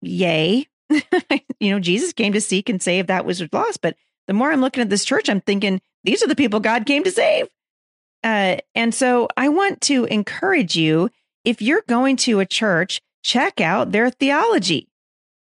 yay, 0.00 0.66
you 1.60 1.70
know, 1.70 1.78
Jesus 1.78 2.12
came 2.12 2.32
to 2.32 2.40
seek 2.40 2.68
and 2.68 2.82
save 2.82 3.06
that 3.06 3.26
which 3.26 3.40
was 3.40 3.52
lost. 3.52 3.82
But 3.82 3.96
the 4.26 4.34
more 4.34 4.50
I'm 4.50 4.62
looking 4.62 4.80
at 4.80 4.90
this 4.90 5.04
church, 5.04 5.28
I'm 5.28 5.42
thinking 5.42 5.80
these 6.02 6.22
are 6.22 6.26
the 6.26 6.34
people 6.34 6.60
God 6.60 6.86
came 6.86 7.04
to 7.04 7.10
save. 7.10 7.48
Uh, 8.24 8.56
and 8.74 8.94
so 8.94 9.28
I 9.36 9.50
want 9.50 9.82
to 9.82 10.06
encourage 10.06 10.74
you 10.74 11.10
if 11.44 11.60
you're 11.60 11.84
going 11.86 12.16
to 12.16 12.40
a 12.40 12.46
church, 12.46 13.02
check 13.22 13.60
out 13.60 13.92
their 13.92 14.08
theology. 14.08 14.88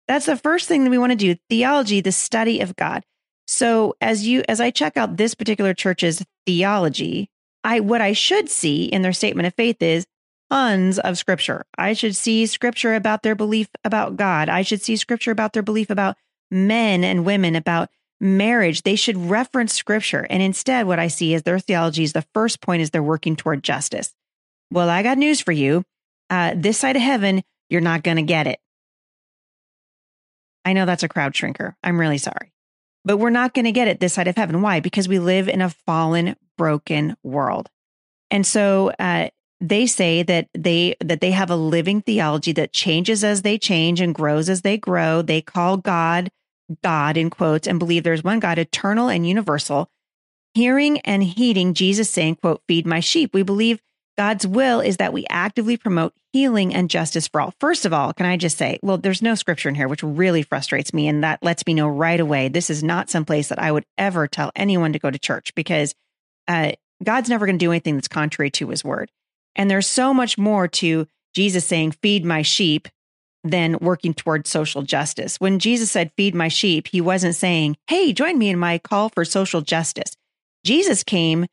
That's 0.08 0.26
the 0.26 0.38
first 0.38 0.68
thing 0.68 0.84
that 0.84 0.90
we 0.90 0.98
want 0.98 1.12
to 1.12 1.16
do 1.16 1.36
theology, 1.50 2.02
the 2.02 2.12
study 2.12 2.60
of 2.62 2.76
God. 2.76 3.04
So 3.48 3.96
as 4.02 4.28
you 4.28 4.44
as 4.48 4.60
I 4.60 4.72
check 4.72 4.98
out 4.98 5.18
this 5.18 5.36
particular 5.36 5.76
church's 5.76 6.24
theology, 6.48 7.30
I 7.64 7.80
what 7.80 8.02
I 8.02 8.14
should 8.14 8.50
see 8.50 8.86
in 8.86 9.04
their 9.04 9.14
statement 9.14 9.46
of 9.46 9.54
faith 9.54 9.82
is 9.82 10.08
tons 10.50 11.00
of 11.00 11.18
scripture. 11.18 11.66
I 11.78 11.94
should 11.94 12.16
see 12.16 12.46
scripture 12.46 12.96
about 12.96 13.24
their 13.24 13.36
belief 13.36 13.68
about 13.84 14.16
God. 14.16 14.50
I 14.50 14.62
should 14.62 14.82
see 14.82 14.96
scripture 14.96 15.32
about 15.32 15.54
their 15.54 15.64
belief 15.64 15.90
about 15.90 16.18
men 16.52 17.04
and 17.04 17.26
women, 17.26 17.56
about 17.56 17.90
marriage. 18.20 18.84
They 18.84 18.96
should 18.96 19.18
reference 19.18 19.74
scripture. 19.74 20.26
And 20.30 20.42
instead, 20.42 20.88
what 20.88 21.00
I 21.00 21.08
see 21.08 21.34
is 21.34 21.44
their 21.44 21.60
theology 21.60 22.04
is 22.04 22.14
the 22.14 22.26
first 22.34 22.62
point 22.62 22.82
is 22.82 22.90
they're 22.90 23.04
working 23.04 23.36
toward 23.36 23.64
justice. 23.64 24.14
Well, 24.72 24.90
I 24.90 25.04
got 25.04 25.18
news 25.18 25.42
for 25.42 25.52
you. 25.52 25.84
Uh, 26.30 26.54
this 26.56 26.78
side 26.78 26.96
of 26.96 27.02
heaven, 27.02 27.44
you're 27.70 27.82
not 27.82 28.04
going 28.04 28.18
to 28.18 28.24
get 28.24 28.48
it. 28.48 28.60
I 30.64 30.74
know 30.74 30.86
that's 30.86 31.04
a 31.04 31.08
crowd 31.08 31.34
shrinker. 31.34 31.76
I'm 31.84 32.00
really 32.00 32.18
sorry. 32.18 32.52
But 33.04 33.18
we're 33.18 33.30
not 33.30 33.54
going 33.54 33.66
to 33.66 33.72
get 33.72 33.88
it 33.88 34.00
this 34.00 34.14
side 34.14 34.28
of 34.28 34.36
heaven. 34.36 34.64
Why? 34.64 34.80
Because 34.80 35.08
we 35.08 35.20
live 35.20 35.48
in 35.48 35.62
a 35.62 35.70
fallen, 35.70 36.36
broken 36.58 37.16
world. 37.22 37.70
And 38.32 38.46
so 38.48 38.92
uh, 38.98 39.30
they 39.62 39.86
say 39.88 40.24
that 40.24 40.48
they 40.54 40.96
that 41.00 41.22
they 41.22 41.32
have 41.32 41.50
a 41.50 41.56
living 41.56 42.02
theology 42.02 42.52
that 42.54 42.74
changes 42.74 43.24
as 43.24 43.42
they 43.42 43.58
change 43.58 44.02
and 44.02 44.14
grows 44.14 44.50
as 44.50 44.62
they 44.62 44.78
grow. 44.78 45.22
They 45.22 45.42
call 45.42 45.78
God 45.78 46.30
God 46.82 47.18
in 47.18 47.30
quotes 47.30 47.68
and 47.68 47.80
believe 47.80 48.04
there's 48.04 48.24
one 48.24 48.40
God, 48.40 48.60
eternal 48.60 49.10
and 49.10 49.28
universal. 49.28 49.90
Hearing 50.54 51.00
and 51.02 51.22
heeding 51.22 51.74
Jesus 51.74 52.10
saying, 52.10 52.38
quote, 52.38 52.62
feed 52.68 52.88
my 52.88 53.02
sheep. 53.02 53.34
We 53.34 53.44
believe 53.44 53.82
God's 54.18 54.48
will 54.48 54.80
is 54.80 54.98
that 54.98 55.12
we 55.12 55.26
actively 55.30 55.76
promote 55.76 56.14
healing 56.32 56.74
and 56.74 56.90
justice 56.90 57.28
for 57.28 57.42
all. 57.42 57.54
First 57.60 57.86
of 57.86 57.92
all, 57.92 58.14
can 58.14 58.26
I 58.26 58.38
just 58.38 58.58
say, 58.58 58.80
well, 58.82 58.98
there's 58.98 59.22
no 59.22 59.36
scripture 59.36 59.68
in 59.68 59.76
here, 59.76 59.90
which 59.90 60.04
really 60.04 60.44
frustrates 60.44 60.94
me. 60.94 61.10
And 61.10 61.24
that 61.24 61.44
lets 61.44 61.66
me 61.68 61.74
know 61.74 61.90
right 61.90 62.20
away 62.20 62.48
this 62.48 62.70
is 62.70 62.84
not 62.84 63.10
some 63.10 63.26
place 63.26 63.50
that 63.50 63.60
I 63.60 63.72
would 63.72 63.86
ever 63.98 64.28
tell 64.28 64.52
anyone 64.56 64.94
to 64.94 65.00
go 65.00 65.12
to 65.12 65.20
church 65.20 65.54
because 65.56 65.94
uh, 66.48 66.72
God's 67.04 67.30
never 67.30 67.46
going 67.46 67.58
to 67.60 67.66
do 67.66 67.72
anything 67.72 67.96
that's 67.96 68.08
contrary 68.08 68.50
to 68.52 68.70
his 68.70 68.84
word. 68.84 69.12
And 69.56 69.70
there's 69.70 69.88
so 69.88 70.14
much 70.14 70.38
more 70.38 70.68
to 70.68 71.08
Jesus 71.34 71.66
saying, 71.66 71.92
feed 72.02 72.26
my 72.26 72.42
sheep 72.42 72.88
than 73.44 73.78
working 73.80 74.14
toward 74.14 74.48
social 74.48 74.82
justice. 74.82 75.38
When 75.40 75.60
Jesus 75.60 75.92
said, 75.92 76.12
feed 76.18 76.34
my 76.34 76.48
sheep, 76.48 76.88
he 76.88 77.00
wasn't 77.00 77.36
saying, 77.36 77.78
hey, 77.88 78.12
join 78.12 78.38
me 78.38 78.50
in 78.50 78.58
my 78.58 78.80
call 78.80 79.10
for 79.10 79.24
social 79.24 79.62
justice. 79.62 80.16
Jesus 80.64 81.04
came 81.04 81.46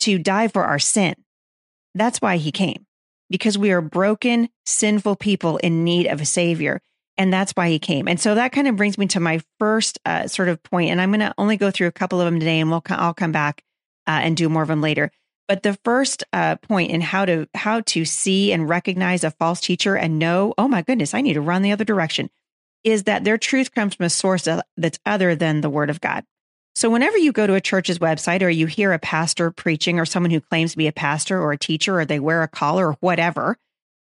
to 0.00 0.18
die 0.18 0.48
for 0.48 0.64
our 0.64 0.78
sin. 0.78 1.14
That's 1.94 2.22
why 2.22 2.36
he 2.36 2.52
came, 2.52 2.86
because 3.28 3.58
we 3.58 3.72
are 3.72 3.80
broken, 3.80 4.48
sinful 4.64 5.16
people 5.16 5.56
in 5.56 5.82
need 5.82 6.06
of 6.06 6.20
a 6.20 6.26
savior. 6.26 6.80
And 7.16 7.32
that's 7.32 7.52
why 7.52 7.68
he 7.68 7.78
came. 7.78 8.06
And 8.06 8.20
so 8.20 8.36
that 8.36 8.52
kind 8.52 8.68
of 8.68 8.76
brings 8.76 8.96
me 8.96 9.06
to 9.08 9.20
my 9.20 9.42
first 9.58 9.98
uh, 10.06 10.28
sort 10.28 10.48
of 10.48 10.62
point, 10.62 10.90
And 10.90 11.00
I'm 11.00 11.10
going 11.10 11.20
to 11.20 11.34
only 11.36 11.56
go 11.56 11.70
through 11.70 11.88
a 11.88 11.92
couple 11.92 12.20
of 12.20 12.26
them 12.26 12.38
today 12.38 12.60
and 12.60 12.70
we'll, 12.70 12.82
I'll 12.88 13.12
come 13.12 13.32
back 13.32 13.62
uh, 14.06 14.20
and 14.22 14.36
do 14.36 14.48
more 14.48 14.62
of 14.62 14.68
them 14.68 14.80
later. 14.80 15.10
But 15.50 15.64
the 15.64 15.76
first 15.84 16.22
uh, 16.32 16.54
point 16.62 16.92
in 16.92 17.00
how 17.00 17.24
to 17.24 17.48
how 17.56 17.80
to 17.80 18.04
see 18.04 18.52
and 18.52 18.68
recognize 18.68 19.24
a 19.24 19.32
false 19.32 19.60
teacher 19.60 19.96
and 19.96 20.16
know, 20.16 20.54
oh 20.56 20.68
my 20.68 20.80
goodness, 20.80 21.12
I 21.12 21.22
need 21.22 21.32
to 21.32 21.40
run 21.40 21.62
the 21.62 21.72
other 21.72 21.84
direction, 21.84 22.30
is 22.84 23.02
that 23.02 23.24
their 23.24 23.36
truth 23.36 23.74
comes 23.74 23.96
from 23.96 24.06
a 24.06 24.10
source 24.10 24.46
that's 24.76 25.00
other 25.04 25.34
than 25.34 25.60
the 25.60 25.68
Word 25.68 25.90
of 25.90 26.00
God. 26.00 26.24
So 26.76 26.88
whenever 26.88 27.18
you 27.18 27.32
go 27.32 27.48
to 27.48 27.54
a 27.54 27.60
church's 27.60 27.98
website 27.98 28.42
or 28.42 28.48
you 28.48 28.66
hear 28.66 28.92
a 28.92 29.00
pastor 29.00 29.50
preaching 29.50 29.98
or 29.98 30.06
someone 30.06 30.30
who 30.30 30.40
claims 30.40 30.70
to 30.70 30.76
be 30.76 30.86
a 30.86 30.92
pastor 30.92 31.42
or 31.42 31.50
a 31.50 31.58
teacher 31.58 31.98
or 31.98 32.04
they 32.04 32.20
wear 32.20 32.44
a 32.44 32.48
collar 32.48 32.90
or 32.90 32.96
whatever, 33.00 33.58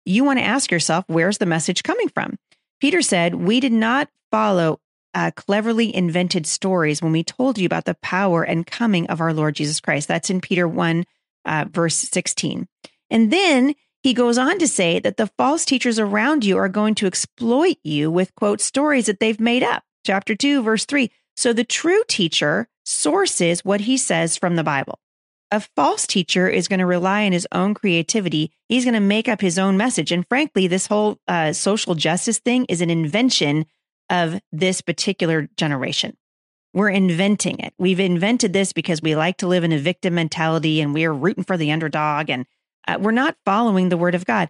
you 0.03 0.23
want 0.23 0.39
to 0.39 0.45
ask 0.45 0.71
yourself, 0.71 1.05
where's 1.05 1.37
the 1.37 1.45
message 1.45 1.83
coming 1.83 2.09
from? 2.09 2.39
Peter 2.81 3.03
said, 3.03 3.35
We 3.35 3.59
did 3.59 3.71
not 3.71 4.09
follow 4.31 4.79
uh, 5.13 5.29
cleverly 5.35 5.95
invented 5.95 6.47
stories 6.47 7.03
when 7.03 7.11
we 7.11 7.23
told 7.23 7.59
you 7.59 7.67
about 7.67 7.85
the 7.85 7.97
power 8.01 8.41
and 8.41 8.65
coming 8.65 9.05
of 9.11 9.21
our 9.21 9.31
Lord 9.31 9.53
Jesus 9.53 9.79
Christ. 9.79 10.07
That's 10.07 10.31
in 10.31 10.41
Peter 10.41 10.67
1 10.67 11.05
uh, 11.45 11.65
verse 11.69 11.95
16. 11.95 12.67
And 13.09 13.31
then 13.31 13.75
he 14.03 14.13
goes 14.13 14.37
on 14.37 14.59
to 14.59 14.67
say 14.67 14.99
that 14.99 15.17
the 15.17 15.31
false 15.37 15.65
teachers 15.65 15.97
around 15.97 16.45
you 16.45 16.57
are 16.57 16.69
going 16.69 16.95
to 16.95 17.07
exploit 17.07 17.77
you 17.83 18.11
with, 18.11 18.35
quote, 18.35 18.61
stories 18.61 19.07
that 19.07 19.19
they've 19.19 19.39
made 19.39 19.63
up. 19.63 19.83
Chapter 20.05 20.35
2, 20.35 20.61
verse 20.61 20.85
3. 20.85 21.09
So 21.35 21.53
the 21.53 21.63
true 21.63 22.03
teacher 22.07 22.67
sources 22.83 23.65
what 23.65 23.81
he 23.81 23.97
says 23.97 24.37
from 24.37 24.55
the 24.55 24.63
Bible. 24.63 24.99
A 25.51 25.59
false 25.59 26.07
teacher 26.07 26.47
is 26.47 26.67
going 26.67 26.79
to 26.79 26.85
rely 26.85 27.25
on 27.25 27.31
his 27.31 27.47
own 27.51 27.73
creativity. 27.73 28.51
He's 28.67 28.83
going 28.83 28.93
to 28.93 28.99
make 28.99 29.27
up 29.27 29.41
his 29.41 29.57
own 29.57 29.77
message. 29.77 30.11
And 30.11 30.27
frankly, 30.27 30.67
this 30.67 30.87
whole 30.87 31.17
uh, 31.27 31.53
social 31.53 31.95
justice 31.95 32.39
thing 32.39 32.65
is 32.65 32.81
an 32.81 32.89
invention 32.89 33.65
of 34.09 34.39
this 34.51 34.81
particular 34.81 35.49
generation. 35.57 36.17
We're 36.75 36.89
inventing 36.89 37.60
it. 37.60 37.74
We've 37.77 38.01
invented 38.01 38.51
this 38.51 38.74
because 38.74 39.01
we 39.01 39.15
like 39.15 39.38
to 39.38 39.48
live 39.48 39.63
in 39.63 39.72
a 39.72 39.79
victim 39.79 40.15
mentality 40.15 40.82
and 40.82 40.94
we 40.94 41.05
are 41.05 41.13
rooting 41.13 41.46
for 41.46 41.55
the 41.55 41.72
underdog. 41.72 42.29
And 42.29 42.46
uh, 42.86 42.98
we're 43.00 43.12
not 43.12 43.38
following 43.46 43.88
the 43.88 43.98
word 43.98 44.13
of 44.13 44.25
God. 44.25 44.50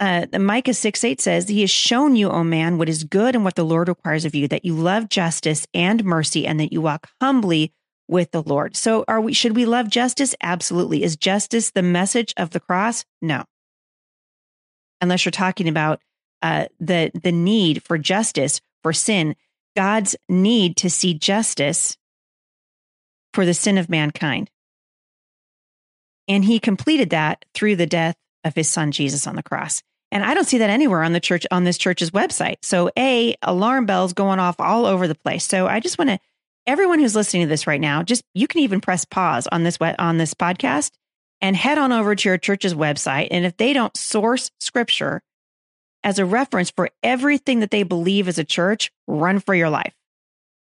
Uh, 0.00 0.24
Micah 0.38 0.72
6 0.72 1.04
8 1.04 1.20
says, 1.20 1.48
He 1.48 1.60
has 1.60 1.70
shown 1.70 2.16
you, 2.16 2.30
O 2.30 2.42
man, 2.42 2.78
what 2.78 2.88
is 2.88 3.04
good 3.04 3.34
and 3.34 3.44
what 3.44 3.56
the 3.56 3.64
Lord 3.64 3.88
requires 3.88 4.24
of 4.24 4.34
you, 4.34 4.48
that 4.48 4.64
you 4.64 4.74
love 4.74 5.10
justice 5.10 5.66
and 5.74 6.02
mercy, 6.02 6.46
and 6.46 6.58
that 6.60 6.72
you 6.72 6.80
walk 6.80 7.10
humbly 7.20 7.74
with 8.08 8.30
the 8.30 8.42
Lord. 8.42 8.74
So 8.74 9.04
are 9.06 9.20
we 9.20 9.34
should 9.34 9.54
we 9.54 9.66
love 9.66 9.90
justice? 9.90 10.34
Absolutely. 10.42 11.02
Is 11.02 11.14
justice 11.14 11.72
the 11.72 11.82
message 11.82 12.32
of 12.38 12.50
the 12.50 12.60
cross? 12.60 13.04
No. 13.20 13.44
Unless 15.02 15.26
you're 15.26 15.30
talking 15.30 15.68
about 15.68 16.00
uh, 16.40 16.66
the 16.80 17.10
the 17.22 17.32
need 17.32 17.82
for 17.82 17.98
justice 17.98 18.62
for 18.82 18.94
sin 18.94 19.36
God's 19.76 20.16
need 20.28 20.76
to 20.78 20.90
see 20.90 21.14
justice 21.14 21.96
for 23.34 23.44
the 23.44 23.54
sin 23.54 23.78
of 23.78 23.88
mankind. 23.88 24.50
And 26.28 26.44
he 26.44 26.58
completed 26.58 27.10
that 27.10 27.44
through 27.54 27.76
the 27.76 27.86
death 27.86 28.16
of 28.42 28.54
his 28.54 28.68
son 28.68 28.90
Jesus 28.90 29.26
on 29.26 29.36
the 29.36 29.42
cross. 29.42 29.82
And 30.10 30.24
I 30.24 30.34
don't 30.34 30.46
see 30.46 30.58
that 30.58 30.70
anywhere 30.70 31.02
on 31.02 31.12
the 31.12 31.20
church 31.20 31.46
on 31.50 31.64
this 31.64 31.78
church's 31.78 32.10
website. 32.10 32.56
So 32.62 32.90
a 32.98 33.36
alarm 33.42 33.86
bells 33.86 34.12
going 34.12 34.38
off 34.38 34.60
all 34.60 34.86
over 34.86 35.06
the 35.06 35.14
place. 35.14 35.44
So 35.44 35.66
I 35.66 35.80
just 35.80 35.98
want 35.98 36.10
to 36.10 36.18
everyone 36.66 36.98
who's 36.98 37.14
listening 37.14 37.42
to 37.42 37.48
this 37.48 37.66
right 37.66 37.80
now, 37.80 38.02
just 38.02 38.22
you 38.34 38.46
can 38.48 38.60
even 38.62 38.80
press 38.80 39.04
pause 39.04 39.46
on 39.48 39.62
this 39.62 39.78
on 39.80 40.18
this 40.18 40.34
podcast 40.34 40.92
and 41.40 41.54
head 41.54 41.78
on 41.78 41.92
over 41.92 42.14
to 42.14 42.28
your 42.28 42.38
church's 42.38 42.74
website 42.74 43.28
and 43.30 43.44
if 43.44 43.56
they 43.56 43.72
don't 43.72 43.96
source 43.96 44.50
scripture 44.58 45.22
as 46.06 46.20
a 46.20 46.24
reference 46.24 46.70
for 46.70 46.88
everything 47.02 47.58
that 47.60 47.72
they 47.72 47.82
believe 47.82 48.28
as 48.28 48.38
a 48.38 48.44
church, 48.44 48.92
run 49.08 49.40
for 49.40 49.56
your 49.56 49.68
life. 49.68 49.92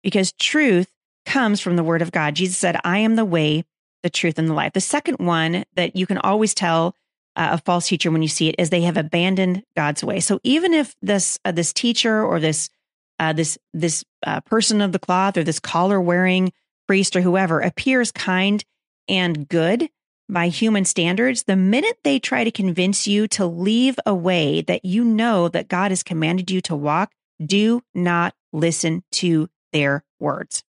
Because 0.04 0.34
truth 0.34 0.92
comes 1.26 1.62
from 1.62 1.78
the 1.78 1.86
word 1.86 2.02
of 2.02 2.12
God. 2.12 2.36
Jesus 2.36 2.58
said, 2.58 2.78
I 2.84 2.98
am 2.98 3.16
the 3.16 3.24
way, 3.24 3.64
the 4.04 4.10
truth, 4.10 4.38
and 4.38 4.50
the 4.50 4.54
life. 4.54 4.74
The 4.74 4.82
second 4.82 5.20
one 5.20 5.64
that 5.76 5.96
you 5.96 6.06
can 6.06 6.18
always 6.18 6.54
tell 6.54 6.98
uh, 7.38 7.52
a 7.54 7.58
false 7.60 7.88
teacher 7.88 8.12
when 8.12 8.22
you 8.22 8.28
see 8.28 8.50
it 8.50 8.56
is 8.58 8.70
they 8.70 8.82
have 8.82 8.98
abandoned 8.98 9.64
God's 9.74 10.04
way. 10.04 10.20
So 10.20 10.42
even 10.44 10.74
if 10.74 10.98
this 11.02 11.40
uh, 11.46 11.54
this 11.54 11.72
teacher 11.72 12.22
or 12.22 12.42
this 12.42 12.70
uh, 13.18 13.32
this 13.32 13.58
this 13.74 14.04
uh, 14.28 14.42
person 14.42 14.82
of 14.82 14.92
the 14.92 15.00
cloth 15.00 15.38
or 15.38 15.46
this 15.46 15.62
collar 15.62 16.02
wearing 16.02 16.52
priest 16.88 17.16
or 17.16 17.22
whoever 17.22 17.62
appears 17.62 18.12
kind 18.12 18.66
and 19.08 19.48
good, 19.48 19.88
by 20.32 20.48
human 20.48 20.86
standards, 20.86 21.44
the 21.44 21.56
minute 21.56 22.00
they 22.04 22.20
try 22.20 22.44
to 22.44 22.52
convince 22.52 23.08
you 23.08 23.28
to 23.28 23.46
leave 23.46 24.00
a 24.06 24.16
way 24.16 24.62
that 24.62 24.86
you 24.86 25.04
know 25.04 25.48
that 25.50 25.68
God 25.68 25.92
has 25.92 26.04
commanded 26.04 26.50
you 26.50 26.62
to 26.62 26.76
walk, 26.76 27.12
do 27.44 27.82
not 27.94 28.34
listen 28.54 29.04
to 29.14 29.50
their 29.74 30.04
words. 30.20 30.64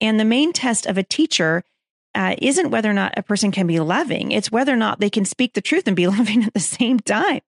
And 0.00 0.20
the 0.20 0.24
main 0.24 0.52
test 0.52 0.86
of 0.86 0.98
a 0.98 1.02
teacher 1.02 1.64
uh, 2.14 2.34
isn't 2.38 2.70
whether 2.70 2.90
or 2.90 2.94
not 2.94 3.14
a 3.16 3.22
person 3.22 3.52
can 3.52 3.66
be 3.66 3.80
loving, 3.80 4.32
it's 4.32 4.52
whether 4.52 4.72
or 4.72 4.76
not 4.76 5.00
they 5.00 5.10
can 5.10 5.24
speak 5.24 5.54
the 5.54 5.60
truth 5.60 5.86
and 5.86 5.96
be 5.96 6.06
loving 6.06 6.44
at 6.44 6.54
the 6.54 6.60
same 6.60 7.00
time. 7.00 7.40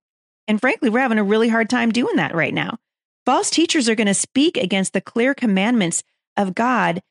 And 0.47 0.61
frankly, 0.61 0.89
we're 0.89 1.01
having 1.01 1.19
a 1.19 1.25
really 1.25 1.49
hard 1.49 1.69
time 1.69 1.91
doing 1.91 2.17
that 2.17 2.35
right 2.35 2.55
now. 2.55 2.79
False 3.27 3.51
teachers 3.51 3.89
are 3.89 3.95
going 3.95 4.07
to 4.07 4.15
speak 4.15 4.57
against 4.57 4.95
the 4.95 5.03
clear 5.03 5.35
commandments 5.35 6.03
of 6.37 6.55
God 6.55 7.03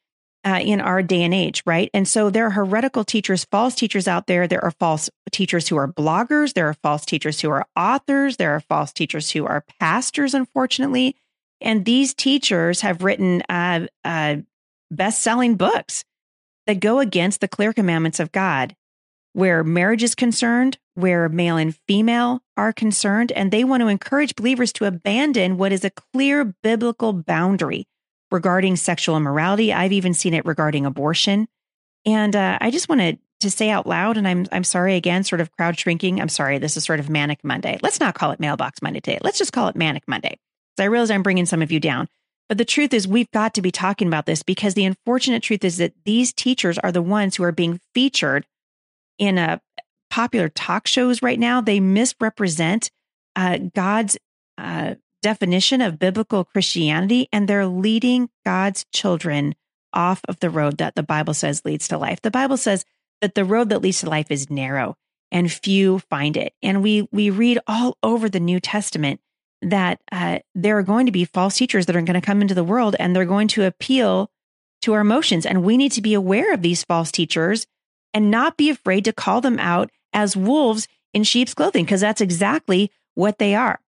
uh, 0.46 0.60
in 0.64 0.80
our 0.80 1.02
day 1.04 1.24
and 1.24 1.34
age, 1.34 1.62
right? 1.66 1.90
And 1.94 2.08
so 2.08 2.30
there 2.30 2.46
are 2.48 2.52
heretical 2.52 3.04
teachers, 3.04 3.46
false 3.46 3.76
teachers 3.76 4.08
out 4.08 4.28
there. 4.28 4.48
There 4.48 4.64
are 4.64 4.72
false 4.72 5.10
teachers 5.32 5.68
who 5.68 5.78
are 5.78 5.88
bloggers. 5.88 6.54
There 6.54 6.68
are 6.68 6.74
false 6.76 7.06
teachers 7.06 7.42
who 7.42 7.50
are 7.50 7.68
authors. 7.76 8.38
There 8.38 8.52
are 8.52 8.62
false 8.62 8.94
teachers 8.94 9.32
who 9.32 9.46
are 9.46 9.66
pastors, 9.80 10.34
unfortunately. 10.34 11.16
And 11.60 11.86
these 11.86 12.14
teachers 12.14 12.82
have 12.82 13.04
written 13.04 13.42
uh, 13.50 13.88
uh, 14.06 14.38
best 14.92 15.22
selling 15.22 15.56
books 15.56 16.06
that 16.68 16.80
go 16.80 17.00
against 17.00 17.42
the 17.42 17.48
clear 17.48 17.74
commandments 17.74 18.20
of 18.20 18.32
God. 18.32 18.76
where 19.38 19.64
marriage 19.64 20.02
is 20.02 20.16
concerned, 20.16 20.80
where 20.96 21.30
male 21.30 21.58
and 21.58 21.76
female 21.88 22.42
are 22.58 22.74
concerned, 22.74 23.32
and 23.34 23.52
they 23.52 23.64
want 23.64 23.82
to 23.82 23.88
encourage 23.88 24.36
believers 24.36 24.74
to 24.74 24.86
abandon 24.86 25.58
what 25.58 25.72
is 25.72 25.86
a 25.86 25.92
clear 25.92 26.44
biblical 26.64 27.14
boundary 27.14 27.86
regarding 28.32 28.76
sexual 28.76 29.18
immorality. 29.18 29.74
I've 29.74 29.92
even 29.92 30.14
seen 30.14 30.34
it 30.34 30.46
regarding 30.46 30.86
abortion. 30.86 31.48
And 32.06 32.36
uh, 32.36 32.58
I 32.62 32.72
just 32.72 32.90
want 32.90 33.20
to 33.40 33.52
say 33.52 33.70
out 33.70 33.88
loud, 33.88 34.18
and 34.18 34.28
I'm 34.28 34.48
I'm 34.52 34.64
sorry 34.64 34.96
again, 34.96 35.24
sort 35.24 35.42
of 35.42 35.52
crowd 35.52 35.78
shrinking. 35.78 36.20
I'm 36.20 36.30
sorry, 36.30 36.58
this 36.58 36.78
is 36.78 36.84
sort 36.84 37.00
of 37.00 37.10
manic 37.10 37.44
Monday. 37.44 37.80
Let's 37.82 38.00
not 38.00 38.16
call 38.16 38.32
it 38.32 38.40
mailbox 38.40 38.82
Monday 38.82 39.00
today. 39.00 39.20
Let's 39.24 39.38
just 39.38 39.54
call 39.54 39.68
it 39.68 39.76
manic 39.76 40.04
Monday. 40.08 40.38
So 40.78 40.84
I 40.84 40.88
realize 40.88 41.12
I'm 41.12 41.24
bringing 41.24 41.46
some 41.46 41.62
of 41.62 41.72
you 41.72 41.80
down. 41.80 42.08
But 42.50 42.58
the 42.58 42.66
truth 42.66 42.94
is, 42.94 43.08
we've 43.08 43.30
got 43.32 43.54
to 43.56 43.62
be 43.62 43.72
talking 43.72 44.08
about 44.08 44.26
this 44.26 44.42
because 44.42 44.74
the 44.74 44.86
unfortunate 44.86 45.44
truth 45.44 45.66
is 45.66 45.78
that 45.78 45.94
these 46.06 46.32
teachers 46.32 46.78
are 46.80 46.92
the 46.92 47.02
ones 47.02 47.36
who 47.36 47.44
are 47.44 47.52
being 47.52 47.80
featured 47.94 48.46
in 49.18 49.38
a 49.38 49.60
popular 50.10 50.48
talk 50.48 50.88
shows 50.88 51.22
right 51.22 51.40
now. 51.40 51.60
They 51.60 51.80
misrepresent 51.80 52.90
uh, 53.36 53.58
God's 53.76 54.18
uh, 54.58 54.96
definition 55.22 55.82
of 55.82 56.00
biblical 56.00 56.44
Christianity, 56.44 57.28
and 57.32 57.48
they're 57.48 57.68
leading 57.68 58.30
God's 58.46 58.86
children 58.94 59.56
off 59.94 60.22
of 60.28 60.40
the 60.40 60.50
road 60.50 60.78
that 60.78 60.96
the 60.96 61.04
Bible 61.04 61.34
says 61.34 61.66
leads 61.66 61.88
to 61.88 61.98
life. 61.98 62.22
The 62.22 62.32
Bible 62.32 62.58
says 62.58 62.86
that 63.22 63.36
the 63.36 63.46
road 63.46 63.70
that 63.70 63.82
leads 63.82 64.02
to 64.02 64.10
life 64.10 64.30
is 64.30 64.50
narrow 64.50 64.96
and 65.32 65.52
few 65.52 66.00
find 66.00 66.38
it. 66.38 66.54
And 66.62 66.84
we 66.84 67.08
we 67.12 67.30
read 67.30 67.60
all 67.68 67.98
over 68.04 68.30
the 68.30 68.40
New 68.40 68.60
Testament 68.60 69.20
that 69.62 70.00
uh, 70.12 70.40
there 70.54 70.78
are 70.78 70.84
going 70.84 71.08
to 71.08 71.12
be 71.12 71.26
false 71.26 71.58
teachers 71.58 71.88
that 71.88 71.96
are 71.96 72.02
going 72.02 72.20
to 72.20 72.26
come 72.26 72.42
into 72.42 72.54
the 72.54 72.64
world 72.64 72.96
and 73.00 73.16
they're 73.16 73.26
going 73.26 73.48
to 73.50 73.66
appeal 73.66 74.30
to 74.82 74.94
our 74.94 75.02
emotions. 75.02 75.46
And 75.46 75.64
we 75.64 75.78
need 75.78 75.92
to 75.94 76.02
be 76.02 76.14
aware 76.14 76.54
of 76.54 76.62
these 76.62 76.84
false 76.84 77.12
teachers 77.12 77.66
and 78.14 78.30
not 78.30 78.58
be 78.58 78.70
afraid 78.70 79.06
to 79.06 79.14
call 79.14 79.42
them 79.42 79.60
out 79.60 79.90
as 80.14 80.38
wolves 80.38 80.88
in 81.14 81.24
sheep's 81.24 81.54
clothing, 81.54 81.86
because 81.86 82.02
that's 82.02 82.22
exactly 82.22 82.92
what 83.16 83.40
they 83.40 83.56
are. 83.56 83.80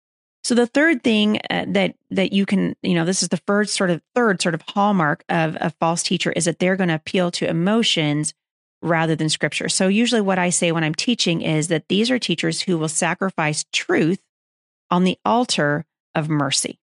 So 0.50 0.56
the 0.56 0.65
third 0.65 1.03
thing 1.03 1.39
uh, 1.48 1.65
that 1.68 1.94
that 2.10 2.34
you 2.34 2.48
can, 2.48 2.75
you 2.82 2.96
know, 2.96 3.06
this 3.06 3.22
is 3.22 3.29
the 3.29 3.38
first 3.46 3.75
sort 3.75 3.91
of 3.91 4.01
third 4.15 4.41
sort 4.41 4.56
of 4.56 4.63
hallmark 4.68 5.24
of 5.29 5.56
a 5.62 5.70
false 5.79 6.01
teacher 6.01 6.32
is 6.32 6.46
that 6.46 6.58
they're 6.58 6.75
going 6.75 6.88
to 6.88 6.96
appeal 6.96 7.29
to 7.29 7.48
emotions 7.48 8.34
rather 8.82 9.15
than 9.15 9.29
scripture. 9.29 9.70
So 9.70 9.88
usually 9.88 10.22
what 10.22 10.39
I 10.39 10.50
say 10.50 10.72
when 10.72 10.84
I'm 10.84 10.96
teaching 10.96 11.44
is 11.44 11.68
that 11.68 11.88
these 11.88 12.10
are 12.10 12.18
teachers 12.18 12.62
who 12.62 12.79
will 12.79 12.88
sacrifice 12.88 13.63
truth 13.72 14.22
on 14.89 15.03
the 15.03 15.20
altar 15.24 15.86
of 16.15 16.29
mercy. 16.29 16.79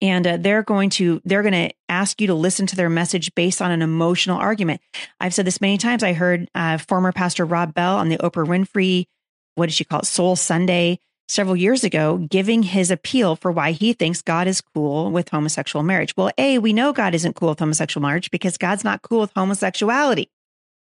And 0.00 0.26
uh, 0.26 0.38
they're 0.38 0.62
going 0.62 0.88
to 0.92 1.20
they're 1.26 1.42
going 1.42 1.68
to 1.68 1.74
ask 1.90 2.22
you 2.22 2.26
to 2.28 2.34
listen 2.34 2.66
to 2.68 2.76
their 2.76 2.88
message 2.88 3.34
based 3.34 3.60
on 3.60 3.70
an 3.70 3.82
emotional 3.82 4.38
argument. 4.38 4.80
I've 5.20 5.34
said 5.34 5.44
this 5.44 5.60
many 5.60 5.76
times. 5.76 6.02
I 6.02 6.14
heard 6.14 6.48
uh, 6.54 6.78
former 6.78 7.12
pastor 7.12 7.44
Rob 7.44 7.74
Bell 7.74 7.98
on 7.98 8.08
the 8.08 8.16
Oprah 8.16 8.46
Winfrey, 8.46 9.08
what 9.56 9.66
did 9.66 9.74
she 9.74 9.84
call 9.84 10.00
it, 10.00 10.06
Soul 10.06 10.36
Sunday, 10.36 11.00
several 11.30 11.56
years 11.56 11.84
ago, 11.84 12.18
giving 12.28 12.62
his 12.62 12.90
appeal 12.90 13.36
for 13.36 13.52
why 13.52 13.72
he 13.72 13.92
thinks 13.92 14.20
God 14.20 14.48
is 14.48 14.60
cool 14.60 15.10
with 15.10 15.28
homosexual 15.28 15.82
marriage. 15.82 16.16
Well, 16.16 16.30
a 16.36 16.58
we 16.58 16.72
know 16.72 16.92
God 16.92 17.14
isn't 17.14 17.36
cool 17.36 17.50
with 17.50 17.60
homosexual 17.60 18.02
marriage 18.02 18.30
because 18.30 18.58
God's 18.58 18.84
not 18.84 19.02
cool 19.02 19.20
with 19.20 19.32
homosexuality, 19.34 20.28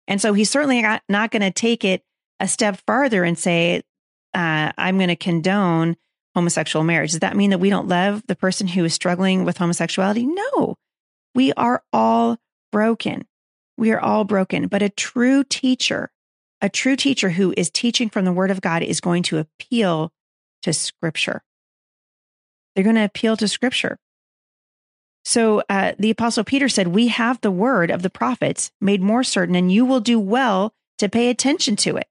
and 0.08 0.22
so 0.22 0.34
he's 0.34 0.50
certainly 0.50 0.82
not 0.82 1.32
going 1.32 1.42
to 1.42 1.51
take 1.51 1.84
it 1.84 2.04
a 2.39 2.48
step 2.48 2.82
farther 2.86 3.24
and 3.24 3.38
say 3.38 3.82
uh, 4.34 4.72
I'm 4.77 4.98
going 4.98 5.10
to 5.10 5.16
condone 5.16 5.98
homosexual 6.36 6.84
marriage. 6.84 7.12
Does 7.12 7.22
that 7.22 7.36
mean 7.36 7.50
that 7.50 7.60
we 7.60 7.70
don't 7.70 7.88
love 7.88 8.24
the 8.27 8.36
person 8.36 8.68
who 8.68 8.86
is 8.86 8.94
struggling 8.94 9.44
with 9.44 9.58
homosexuality? 9.58 10.25
No, 10.25 10.75
we 11.34 11.51
are 11.54 11.84
all 11.92 12.38
broken. 12.72 13.25
We 13.77 13.92
are 13.92 14.00
all 14.00 14.24
broken. 14.24 14.68
But 14.68 14.82
a 14.82 14.89
true 14.89 15.44
teacher, 15.44 16.12
a 16.62 16.70
true 16.70 16.96
teacher 16.96 17.32
who 17.32 17.54
is 17.58 17.70
teaching 17.70 18.10
from 18.10 18.25
the 18.25 18.32
word 18.32 18.51
of 18.51 18.62
God 18.62 18.84
is 18.84 19.01
going 19.01 19.24
to 19.24 19.39
appeal 19.39 20.12
to 20.64 20.74
scripture. 20.74 21.44
They're 22.76 22.84
going 22.84 22.96
to 22.96 23.04
appeal 23.04 23.38
to 23.38 23.48
scripture. 23.48 23.98
So 25.26 25.62
uh, 25.70 25.94
the 26.00 26.12
apostle 26.12 26.44
Peter 26.44 26.70
said, 26.70 26.88
We 26.88 27.10
have 27.10 27.42
the 27.42 27.52
word 27.52 27.92
of 27.92 28.02
the 28.02 28.10
prophets 28.10 28.72
made 28.80 29.02
more 29.02 29.24
certain, 29.24 29.56
and 29.56 29.72
you 29.72 29.86
will 29.86 30.00
do 30.00 30.20
well 30.20 30.74
to 31.00 31.10
pay 31.10 31.30
attention 31.30 31.76
to 31.78 31.98
it. 31.98 32.08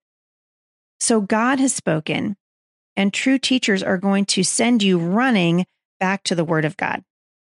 So 1.00 1.20
God 1.20 1.58
has 1.58 1.74
spoken, 1.74 2.36
and 2.96 3.12
true 3.12 3.38
teachers 3.38 3.82
are 3.82 3.98
going 3.98 4.24
to 4.26 4.42
send 4.42 4.82
you 4.82 4.98
running 4.98 5.66
back 6.00 6.24
to 6.24 6.34
the 6.34 6.44
Word 6.44 6.64
of 6.64 6.76
God. 6.76 7.02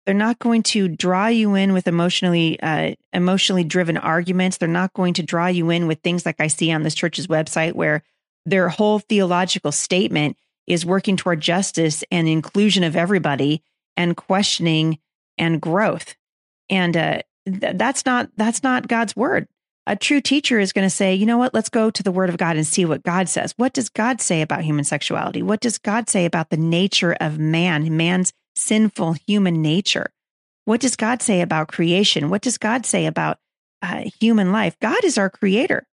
They're 0.05 0.15
not 0.15 0.39
going 0.39 0.63
to 0.65 0.89
draw 0.89 1.29
you 1.29 1.55
in 1.55 1.73
with 1.73 1.89
emotionally 1.89 2.61
uh, 2.61 2.95
emotionally 3.13 3.65
driven 3.65 3.97
arguments. 3.97 4.59
They're 4.59 4.69
not 4.69 4.93
going 4.93 5.15
to 5.15 5.23
draw 5.23 5.47
you 5.47 5.71
in 5.71 5.87
with 5.87 6.01
things 6.01 6.27
like 6.27 6.41
I 6.41 6.49
see 6.49 6.71
on 6.73 6.83
this 6.83 6.95
church's 6.95 7.27
website, 7.27 7.73
where 7.75 8.03
their 8.45 8.69
whole 8.69 8.99
theological 8.99 9.73
statement 9.73 10.37
is 10.67 10.87
working 10.87 11.17
toward 11.17 11.41
justice 11.41 12.05
and 12.11 12.29
inclusion 12.29 12.85
of 12.85 12.97
everybody 12.97 13.63
and 13.97 14.17
questioning 14.17 14.99
and 15.39 15.61
growth. 15.61 16.15
And 16.71 16.97
uh, 16.97 17.23
th- 17.47 17.77
that's 17.77 18.07
not 18.07 18.31
that's 18.37 18.63
not 18.63 18.89
God's 18.89 19.15
word 19.15 19.49
a 19.87 19.97
true 19.97 20.21
teacher 20.21 20.59
is 20.59 20.73
going 20.73 20.87
to 20.87 20.95
say, 20.95 21.15
you 21.15 21.27
know 21.27 21.39
what, 21.39 21.53
let's 21.53 21.69
go 21.69 21.91
to 21.91 22.03
the 22.03 22.13
word 22.13 22.31
of 22.31 22.39
God 22.39 22.57
and 22.57 22.67
see 22.67 22.85
what 22.85 23.03
God 23.03 23.29
says. 23.29 23.53
What 23.57 23.75
does 23.75 23.89
God 23.89 24.21
say 24.21 24.41
about 24.41 24.63
human 24.63 24.85
sexuality? 24.85 25.43
What 25.43 25.61
does 25.61 25.79
God 25.79 26.09
say 26.09 26.25
about 26.25 26.51
the 26.51 26.57
nature 26.57 27.17
of 27.21 27.39
man, 27.39 27.95
man's 27.97 28.33
sinful 28.57 29.15
human 29.27 29.61
nature? 29.61 30.11
What 30.65 30.81
does 30.81 30.97
God 30.97 31.21
say 31.21 31.43
about 31.43 31.69
creation? 31.69 32.31
What 32.31 32.41
does 32.41 32.57
God 32.57 32.87
say 32.87 33.05
about 33.05 33.39
uh, 33.83 34.05
human 34.19 34.53
life? 34.53 34.79
God 34.81 35.05
is 35.05 35.19
our 35.19 35.29
creator. 35.29 35.87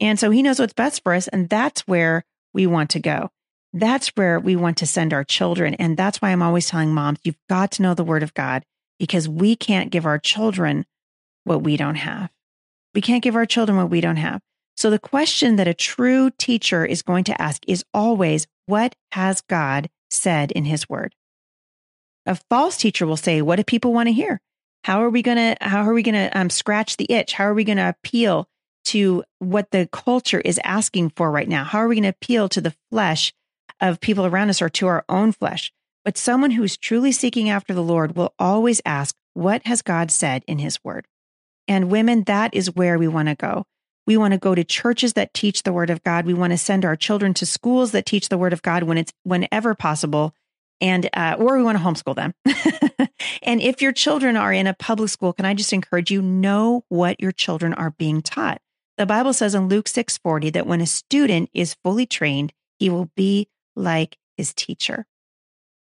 And 0.00 0.18
so 0.18 0.30
he 0.30 0.42
knows 0.42 0.58
what's 0.58 0.72
best 0.72 1.02
for 1.04 1.14
us. 1.14 1.28
And 1.28 1.48
that's 1.48 1.86
where 1.86 2.24
we 2.52 2.66
want 2.66 2.90
to 2.90 3.00
go. 3.00 3.30
That's 3.72 4.08
where 4.08 4.40
we 4.40 4.56
want 4.56 4.78
to 4.78 4.86
send 4.86 5.12
our 5.12 5.24
children. 5.24 5.74
And 5.74 5.96
that's 5.96 6.22
why 6.22 6.30
I'm 6.30 6.42
always 6.42 6.68
telling 6.68 6.92
moms, 6.92 7.20
you've 7.22 7.38
got 7.48 7.72
to 7.72 7.82
know 7.82 7.94
the 7.94 8.04
word 8.04 8.22
of 8.22 8.34
God 8.34 8.64
because 8.98 9.28
we 9.28 9.56
can't 9.56 9.90
give 9.90 10.06
our 10.06 10.18
children 10.18 10.86
what 11.44 11.62
we 11.62 11.76
don't 11.76 11.96
have. 11.96 12.30
We 12.94 13.00
can't 13.00 13.22
give 13.22 13.36
our 13.36 13.46
children 13.46 13.76
what 13.76 13.90
we 13.90 14.00
don't 14.00 14.16
have. 14.16 14.40
So 14.76 14.90
the 14.90 14.98
question 14.98 15.56
that 15.56 15.68
a 15.68 15.74
true 15.74 16.30
teacher 16.30 16.84
is 16.84 17.02
going 17.02 17.24
to 17.24 17.42
ask 17.42 17.62
is 17.66 17.84
always, 17.92 18.46
what 18.66 18.94
has 19.12 19.40
God 19.42 19.90
said 20.10 20.50
in 20.52 20.64
his 20.64 20.88
word? 20.88 21.14
A 22.26 22.36
false 22.48 22.76
teacher 22.76 23.06
will 23.06 23.16
say, 23.16 23.42
what 23.42 23.56
do 23.56 23.64
people 23.64 23.92
want 23.92 24.06
to 24.06 24.12
hear? 24.12 24.40
How 24.84 25.02
are 25.02 25.10
we 25.10 25.22
going 25.22 25.36
to, 25.36 25.56
how 25.60 25.82
are 25.82 25.92
we 25.92 26.02
going 26.02 26.14
to 26.14 26.38
um, 26.38 26.50
scratch 26.50 26.96
the 26.96 27.10
itch? 27.10 27.32
How 27.32 27.44
are 27.44 27.54
we 27.54 27.64
going 27.64 27.78
to 27.78 27.88
appeal 27.88 28.48
to 28.86 29.24
what 29.40 29.70
the 29.70 29.88
culture 29.92 30.40
is 30.40 30.60
asking 30.64 31.10
for 31.10 31.30
right 31.30 31.48
now? 31.48 31.64
How 31.64 31.78
are 31.78 31.88
we 31.88 31.96
going 31.96 32.04
to 32.04 32.08
appeal 32.10 32.48
to 32.50 32.60
the 32.60 32.74
flesh 32.90 33.32
of 33.80 34.00
people 34.00 34.26
around 34.26 34.50
us 34.50 34.62
or 34.62 34.68
to 34.68 34.86
our 34.86 35.04
own 35.08 35.32
flesh? 35.32 35.72
But 36.04 36.16
someone 36.16 36.52
who 36.52 36.62
is 36.62 36.76
truly 36.76 37.12
seeking 37.12 37.50
after 37.50 37.74
the 37.74 37.82
Lord 37.82 38.16
will 38.16 38.34
always 38.38 38.80
ask, 38.86 39.14
what 39.34 39.66
has 39.66 39.82
God 39.82 40.10
said 40.10 40.42
in 40.46 40.58
his 40.58 40.82
word? 40.82 41.06
And 41.66 41.90
women, 41.90 42.24
that 42.24 42.54
is 42.54 42.74
where 42.74 42.98
we 42.98 43.08
want 43.08 43.28
to 43.28 43.34
go. 43.34 43.64
We 44.06 44.16
want 44.16 44.32
to 44.32 44.38
go 44.38 44.54
to 44.54 44.64
churches 44.64 45.12
that 45.12 45.34
teach 45.34 45.64
the 45.64 45.72
word 45.72 45.90
of 45.90 46.02
God. 46.02 46.24
We 46.24 46.32
want 46.32 46.52
to 46.52 46.56
send 46.56 46.84
our 46.84 46.96
children 46.96 47.34
to 47.34 47.46
schools 47.46 47.92
that 47.92 48.06
teach 48.06 48.30
the 48.30 48.38
word 48.38 48.54
of 48.54 48.62
God 48.62 48.84
when 48.84 48.96
it's 48.96 49.12
whenever 49.22 49.74
possible. 49.74 50.34
And, 50.80 51.10
uh, 51.12 51.36
or 51.38 51.58
we 51.58 51.62
want 51.62 51.76
to 51.76 51.84
homeschool 51.84 52.14
them. 52.14 52.32
and 53.42 53.60
if 53.60 53.82
your 53.82 53.92
children 53.92 54.36
are 54.36 54.52
in 54.52 54.66
a 54.66 54.74
public 54.74 55.10
school, 55.10 55.34
can 55.34 55.44
I 55.44 55.52
just 55.52 55.72
encourage 55.72 56.10
you, 56.10 56.22
know 56.22 56.84
what 56.88 57.20
your 57.20 57.32
children 57.32 57.74
are 57.74 57.90
being 57.90 58.22
taught. 58.22 58.62
The 58.96 59.06
Bible 59.06 59.32
says 59.32 59.54
in 59.54 59.68
Luke 59.68 59.86
6:40 59.86 60.52
that 60.54 60.66
when 60.66 60.80
a 60.80 60.86
student 60.86 61.50
is 61.52 61.76
fully 61.84 62.06
trained, 62.06 62.52
he 62.78 62.88
will 62.88 63.10
be 63.14 63.48
like 63.78 64.16
his 64.36 64.52
teacher. 64.52 65.06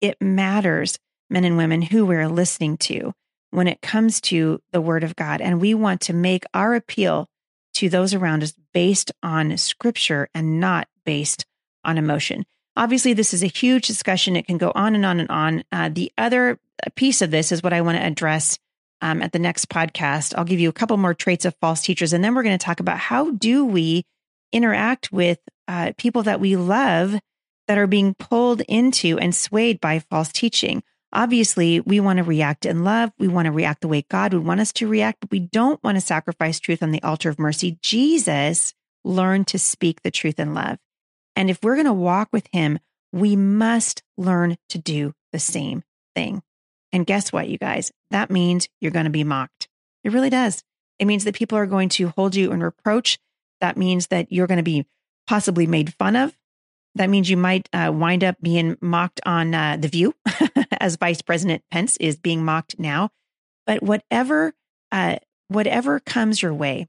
It 0.01 0.21
matters, 0.21 0.99
men 1.29 1.45
and 1.45 1.57
women, 1.57 1.83
who 1.83 2.07
we're 2.07 2.29
listening 2.29 2.77
to 2.79 3.13
when 3.51 3.67
it 3.67 3.81
comes 3.81 4.21
to 4.21 4.61
the 4.73 4.81
word 4.81 5.05
of 5.05 5.17
God. 5.17 5.41
And 5.41 5.61
we 5.61 5.75
want 5.75 6.03
to 6.03 6.13
make 6.13 6.45
our 6.55 6.75
appeal 6.75 7.29
to 7.75 7.89
those 7.89 8.15
around 8.15 8.43
us 8.43 8.55
based 8.73 9.13
on 9.23 9.57
scripture 9.57 10.29
and 10.35 10.61
not 10.61 10.89
based 11.05 11.47
on 11.85 11.99
emotion. 11.99 12.45
Obviously, 12.77 13.13
this 13.13 13.35
is 13.35 13.43
a 13.43 13.49
huge 13.49 13.87
discussion. 13.87 14.37
It 14.37 14.47
can 14.47 14.59
go 14.59 14.71
on 14.75 14.95
and 14.95 15.05
on 15.05 15.21
and 15.21 15.31
on. 15.31 15.65
Uh, 15.73 15.89
the 15.93 16.13
other 16.17 16.59
piece 16.95 17.23
of 17.23 17.31
this 17.31 17.51
is 17.51 17.63
what 17.63 17.73
I 17.73 17.81
want 17.81 17.99
to 17.99 18.05
address 18.05 18.59
um, 19.01 19.23
at 19.23 19.33
the 19.33 19.39
next 19.39 19.69
podcast. 19.69 20.35
I'll 20.37 20.45
give 20.45 20.61
you 20.61 20.69
a 20.69 20.73
couple 20.73 20.97
more 20.97 21.15
traits 21.15 21.45
of 21.45 21.57
false 21.61 21.83
teachers, 21.83 22.13
and 22.13 22.23
then 22.23 22.35
we're 22.35 22.43
going 22.43 22.59
to 22.59 22.65
talk 22.65 22.81
about 22.81 22.99
how 22.99 23.31
do 23.31 23.65
we 23.65 24.05
interact 24.53 25.13
with 25.13 25.39
uh, 25.67 25.93
people 25.99 26.23
that 26.25 26.41
we 26.41 26.57
love 26.57 27.19
that 27.69 27.79
are 27.79 27.87
being 27.87 28.15
pulled 28.15 28.63
into 28.63 29.19
and 29.19 29.35
swayed 29.35 29.81
by 29.81 30.01
false 30.01 30.33
teaching. 30.33 30.83
Obviously, 31.13 31.81
we 31.81 32.01
want 32.01 32.17
to 32.17 32.25
react 32.25 32.67
in 32.67 32.83
love. 32.83 33.13
We 33.19 33.29
want 33.29 33.47
to 33.47 33.53
react 33.53 33.83
the 33.83 33.89
way 33.89 34.05
God 34.11 34.35
would 34.35 34.45
want 34.45 34.61
us 34.61 34.73
to 34.75 34.89
react, 34.89 35.21
but 35.21 35.31
we 35.31 35.41
don't 35.41 35.83
want 35.85 35.97
to 35.97 36.01
sacrifice 36.01 36.59
truth 36.59 36.83
on 36.83 36.91
the 36.91 37.03
altar 37.03 37.31
of 37.31 37.39
mercy. 37.39 37.79
Jesus 37.83 38.75
learned 39.05 39.47
to 39.49 39.59
speak 39.59 40.03
the 40.03 40.11
truth 40.11 40.41
in 40.41 40.55
love. 40.55 40.79
And 41.37 41.49
if 41.49 41.63
we're 41.63 41.77
going 41.77 41.87
to 41.87 41.93
walk 41.93 42.29
with 42.33 42.49
him, 42.53 42.79
we 43.13 43.37
must 43.37 44.03
learn 44.17 44.57
to 44.71 44.79
do 44.79 45.15
the 45.33 45.39
same 45.39 45.83
thing. 46.15 46.43
And 46.93 47.07
guess 47.07 47.33
what, 47.33 47.49
you 47.49 47.59
guys? 47.59 47.93
That 48.11 48.31
means 48.31 48.69
you're 48.81 48.91
going 48.91 49.05
to 49.05 49.11
be 49.11 49.25
mocked. 49.25 49.69
It 50.05 50.13
really 50.13 50.31
does. 50.31 50.63
It 50.99 51.07
means 51.07 51.25
that 51.25 51.35
people 51.35 51.57
are 51.59 51.67
going 51.67 51.91
to 51.91 52.09
hold 52.09 52.35
you 52.35 52.53
in 52.53 52.63
reproach. 52.63 53.19
That 53.61 53.77
means 53.77 54.09
that 54.09 54.33
you're 54.33 54.47
going 54.47 54.57
to 54.57 54.63
be 54.63 54.87
possibly 55.27 55.67
made 55.67 55.95
fun 55.95 56.17
of. 56.17 56.37
That 56.95 57.11
means 57.11 57.31
you 57.31 57.37
might 57.37 57.69
uh, 57.73 57.93
wind 57.95 58.25
up 58.25 58.37
being 58.41 58.77
mocked 58.81 59.21
on 59.25 59.55
uh, 59.55 59.77
The 59.79 59.89
View, 59.89 60.15
as 60.81 60.97
Vice 60.97 61.23
President 61.23 61.63
Pence 61.71 61.97
is 61.99 62.17
being 62.17 62.45
mocked 62.45 62.79
now. 62.79 63.11
But 63.67 63.83
whatever, 63.83 64.55
uh, 64.91 65.17
whatever 65.49 66.01
comes 66.01 66.43
your 66.43 66.55
way, 66.55 66.89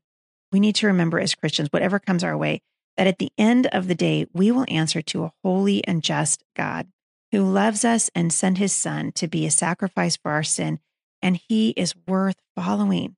we 0.52 0.60
need 0.60 0.76
to 0.76 0.88
remember 0.88 1.20
as 1.20 1.36
Christians, 1.36 1.70
whatever 1.72 2.00
comes 2.00 2.24
our 2.24 2.38
way, 2.38 2.62
that 2.98 3.08
at 3.08 3.20
the 3.20 3.32
end 3.38 3.68
of 3.68 3.88
the 3.88 3.96
day, 3.96 4.26
we 4.34 4.52
will 4.52 4.66
answer 4.68 5.02
to 5.02 5.24
a 5.24 5.34
holy 5.44 5.86
and 5.86 6.04
just 6.04 6.44
God 6.56 6.88
who 7.32 7.44
loves 7.44 7.86
us 7.86 8.10
and 8.16 8.34
sent 8.34 8.58
his 8.58 8.74
son 8.74 9.12
to 9.14 9.28
be 9.28 9.46
a 9.46 9.52
sacrifice 9.52 10.18
for 10.18 10.32
our 10.32 10.44
sin. 10.44 10.80
And 11.22 11.40
he 11.48 11.72
is 11.72 11.96
worth 12.08 12.38
following. 12.56 13.16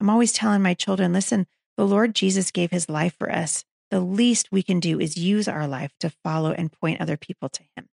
I'm 0.00 0.10
always 0.10 0.32
telling 0.32 0.62
my 0.62 0.74
children 0.74 1.12
listen, 1.12 1.46
the 1.76 1.86
Lord 1.86 2.14
Jesus 2.14 2.50
gave 2.50 2.70
his 2.70 2.88
life 2.88 3.16
for 3.18 3.30
us. 3.30 3.64
The 3.94 4.00
least 4.00 4.50
we 4.50 4.64
can 4.64 4.80
do 4.80 4.98
is 4.98 5.16
use 5.16 5.46
our 5.46 5.68
life 5.68 5.92
to 6.00 6.10
follow 6.24 6.50
and 6.50 6.72
point 6.72 7.00
other 7.00 7.16
people 7.16 7.48
to 7.48 7.62
him. 7.76 7.86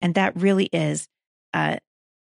And 0.00 0.14
that 0.14 0.36
really 0.36 0.66
is 0.66 1.08
uh, 1.52 1.78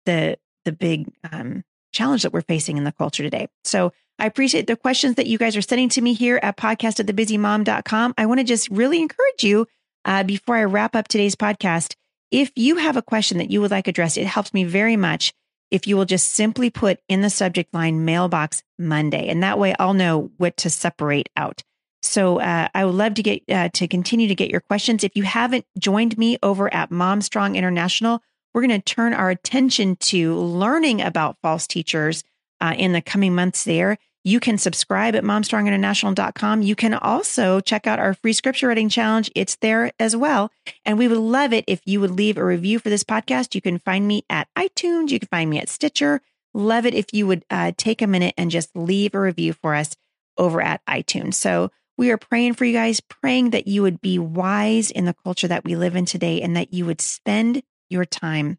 the 0.06 0.38
the 0.64 0.72
big 0.72 1.12
um, 1.30 1.62
challenge 1.92 2.22
that 2.22 2.32
we're 2.32 2.40
facing 2.40 2.78
in 2.78 2.84
the 2.84 2.92
culture 2.92 3.22
today. 3.22 3.48
So 3.64 3.92
I 4.18 4.24
appreciate 4.24 4.66
the 4.66 4.76
questions 4.76 5.16
that 5.16 5.26
you 5.26 5.36
guys 5.36 5.58
are 5.58 5.60
sending 5.60 5.90
to 5.90 6.00
me 6.00 6.14
here 6.14 6.40
at 6.42 6.56
podcast 6.56 7.00
at 7.00 7.06
thebusymom.com. 7.06 8.14
I 8.16 8.24
want 8.24 8.40
to 8.40 8.44
just 8.44 8.70
really 8.70 8.98
encourage 8.98 9.44
you 9.44 9.66
uh, 10.06 10.22
before 10.22 10.56
I 10.56 10.64
wrap 10.64 10.96
up 10.96 11.06
today's 11.06 11.36
podcast. 11.36 11.96
If 12.30 12.50
you 12.56 12.76
have 12.76 12.96
a 12.96 13.02
question 13.02 13.36
that 13.36 13.50
you 13.50 13.60
would 13.60 13.70
like 13.70 13.88
addressed, 13.88 14.16
it 14.16 14.26
helps 14.26 14.54
me 14.54 14.64
very 14.64 14.96
much 14.96 15.34
if 15.70 15.86
you 15.86 15.98
will 15.98 16.06
just 16.06 16.32
simply 16.32 16.70
put 16.70 16.98
in 17.10 17.20
the 17.20 17.28
subject 17.28 17.74
line 17.74 18.06
mailbox 18.06 18.62
Monday. 18.78 19.28
And 19.28 19.42
that 19.42 19.58
way 19.58 19.74
I'll 19.78 19.92
know 19.92 20.30
what 20.38 20.56
to 20.58 20.70
separate 20.70 21.28
out. 21.36 21.62
So 22.08 22.40
uh, 22.40 22.68
I 22.74 22.84
would 22.84 22.94
love 22.94 23.14
to 23.14 23.22
get 23.22 23.42
uh, 23.48 23.68
to 23.74 23.86
continue 23.86 24.28
to 24.28 24.34
get 24.34 24.50
your 24.50 24.60
questions. 24.60 25.04
If 25.04 25.14
you 25.14 25.24
haven't 25.24 25.66
joined 25.78 26.16
me 26.16 26.38
over 26.42 26.72
at 26.72 26.90
Mom 26.90 27.20
Strong 27.20 27.56
International, 27.56 28.22
we're 28.52 28.66
going 28.66 28.80
to 28.80 28.94
turn 28.94 29.12
our 29.12 29.30
attention 29.30 29.96
to 29.96 30.34
learning 30.34 31.02
about 31.02 31.36
false 31.42 31.66
teachers 31.66 32.24
uh, 32.60 32.74
in 32.76 32.92
the 32.92 33.02
coming 33.02 33.34
months 33.34 33.64
there. 33.64 33.98
You 34.24 34.40
can 34.40 34.58
subscribe 34.58 35.14
at 35.14 35.22
momstronginternational.com. 35.22 36.62
You 36.62 36.74
can 36.74 36.94
also 36.94 37.60
check 37.60 37.86
out 37.86 37.98
our 37.98 38.14
free 38.14 38.32
scripture 38.32 38.68
reading 38.68 38.88
challenge. 38.88 39.30
It's 39.34 39.56
there 39.56 39.92
as 39.98 40.16
well. 40.16 40.50
And 40.84 40.98
we 40.98 41.08
would 41.08 41.18
love 41.18 41.52
it 41.52 41.64
if 41.66 41.80
you 41.84 42.00
would 42.00 42.10
leave 42.10 42.36
a 42.36 42.44
review 42.44 42.78
for 42.78 42.90
this 42.90 43.04
podcast. 43.04 43.54
You 43.54 43.60
can 43.60 43.78
find 43.78 44.08
me 44.08 44.24
at 44.28 44.48
iTunes. 44.56 45.10
You 45.10 45.20
can 45.20 45.28
find 45.28 45.48
me 45.48 45.60
at 45.60 45.68
Stitcher. 45.68 46.20
Love 46.52 46.84
it 46.84 46.94
if 46.94 47.06
you 47.12 47.26
would 47.26 47.44
uh, 47.48 47.72
take 47.76 48.02
a 48.02 48.06
minute 48.06 48.34
and 48.36 48.50
just 48.50 48.74
leave 48.74 49.14
a 49.14 49.20
review 49.20 49.52
for 49.52 49.74
us 49.74 49.94
over 50.36 50.60
at 50.60 50.84
iTunes. 50.86 51.34
So 51.34 51.70
we 51.98 52.12
are 52.12 52.16
praying 52.16 52.54
for 52.54 52.64
you 52.64 52.72
guys, 52.72 53.00
praying 53.00 53.50
that 53.50 53.66
you 53.66 53.82
would 53.82 54.00
be 54.00 54.18
wise 54.18 54.90
in 54.90 55.04
the 55.04 55.16
culture 55.24 55.48
that 55.48 55.64
we 55.64 55.76
live 55.76 55.96
in 55.96 56.06
today 56.06 56.40
and 56.40 56.56
that 56.56 56.72
you 56.72 56.86
would 56.86 57.00
spend 57.00 57.62
your 57.90 58.04
time 58.04 58.56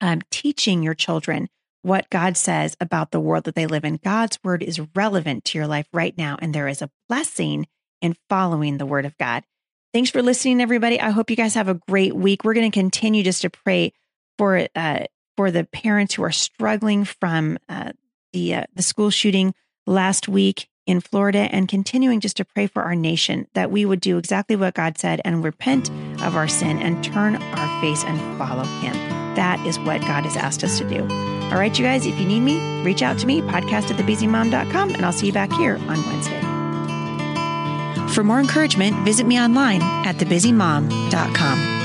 um, 0.00 0.22
teaching 0.30 0.82
your 0.82 0.94
children 0.94 1.48
what 1.82 2.08
God 2.10 2.36
says 2.36 2.76
about 2.80 3.10
the 3.10 3.20
world 3.20 3.44
that 3.44 3.54
they 3.54 3.66
live 3.66 3.84
in. 3.84 3.98
God's 4.02 4.38
word 4.42 4.62
is 4.62 4.80
relevant 4.94 5.44
to 5.46 5.58
your 5.58 5.66
life 5.66 5.86
right 5.92 6.16
now, 6.16 6.38
and 6.40 6.54
there 6.54 6.68
is 6.68 6.80
a 6.80 6.90
blessing 7.08 7.66
in 8.00 8.16
following 8.28 8.78
the 8.78 8.86
word 8.86 9.04
of 9.04 9.18
God. 9.18 9.44
Thanks 9.92 10.10
for 10.10 10.22
listening, 10.22 10.60
everybody. 10.60 10.98
I 10.98 11.10
hope 11.10 11.28
you 11.28 11.36
guys 11.36 11.54
have 11.54 11.68
a 11.68 11.74
great 11.74 12.14
week. 12.14 12.44
We're 12.44 12.54
going 12.54 12.70
to 12.70 12.74
continue 12.74 13.22
just 13.22 13.42
to 13.42 13.50
pray 13.50 13.92
for 14.38 14.66
uh, 14.74 15.04
for 15.36 15.50
the 15.50 15.64
parents 15.64 16.14
who 16.14 16.22
are 16.24 16.32
struggling 16.32 17.04
from 17.04 17.58
uh, 17.68 17.92
the 18.32 18.54
uh, 18.54 18.64
the 18.74 18.82
school 18.82 19.10
shooting 19.10 19.54
last 19.86 20.28
week 20.28 20.68
in 20.86 21.00
Florida, 21.00 21.48
and 21.50 21.68
continuing 21.68 22.20
just 22.20 22.36
to 22.38 22.44
pray 22.44 22.66
for 22.66 22.82
our 22.82 22.94
nation 22.94 23.46
that 23.54 23.70
we 23.70 23.84
would 23.84 24.00
do 24.00 24.18
exactly 24.18 24.56
what 24.56 24.74
God 24.74 24.98
said 24.98 25.20
and 25.24 25.44
repent 25.44 25.90
of 26.22 26.36
our 26.36 26.48
sin 26.48 26.78
and 26.78 27.02
turn 27.02 27.36
our 27.36 27.80
face 27.80 28.04
and 28.04 28.18
follow 28.38 28.64
Him. 28.64 28.94
That 29.34 29.64
is 29.66 29.78
what 29.78 30.00
God 30.02 30.24
has 30.24 30.36
asked 30.36 30.64
us 30.64 30.78
to 30.78 30.88
do. 30.88 31.02
All 31.02 31.58
right, 31.58 31.76
you 31.78 31.84
guys, 31.84 32.06
if 32.06 32.18
you 32.18 32.26
need 32.26 32.40
me, 32.40 32.82
reach 32.82 33.02
out 33.02 33.18
to 33.18 33.26
me, 33.26 33.40
podcast 33.42 33.90
at 33.90 33.96
thebusymom.com, 33.96 34.94
and 34.94 35.04
I'll 35.04 35.12
see 35.12 35.26
you 35.26 35.32
back 35.32 35.52
here 35.52 35.76
on 35.76 36.02
Wednesday. 36.06 36.40
For 38.12 38.22
more 38.22 38.40
encouragement, 38.40 38.96
visit 39.04 39.26
me 39.26 39.40
online 39.40 39.82
at 39.82 40.16
thebusymom.com. 40.16 41.81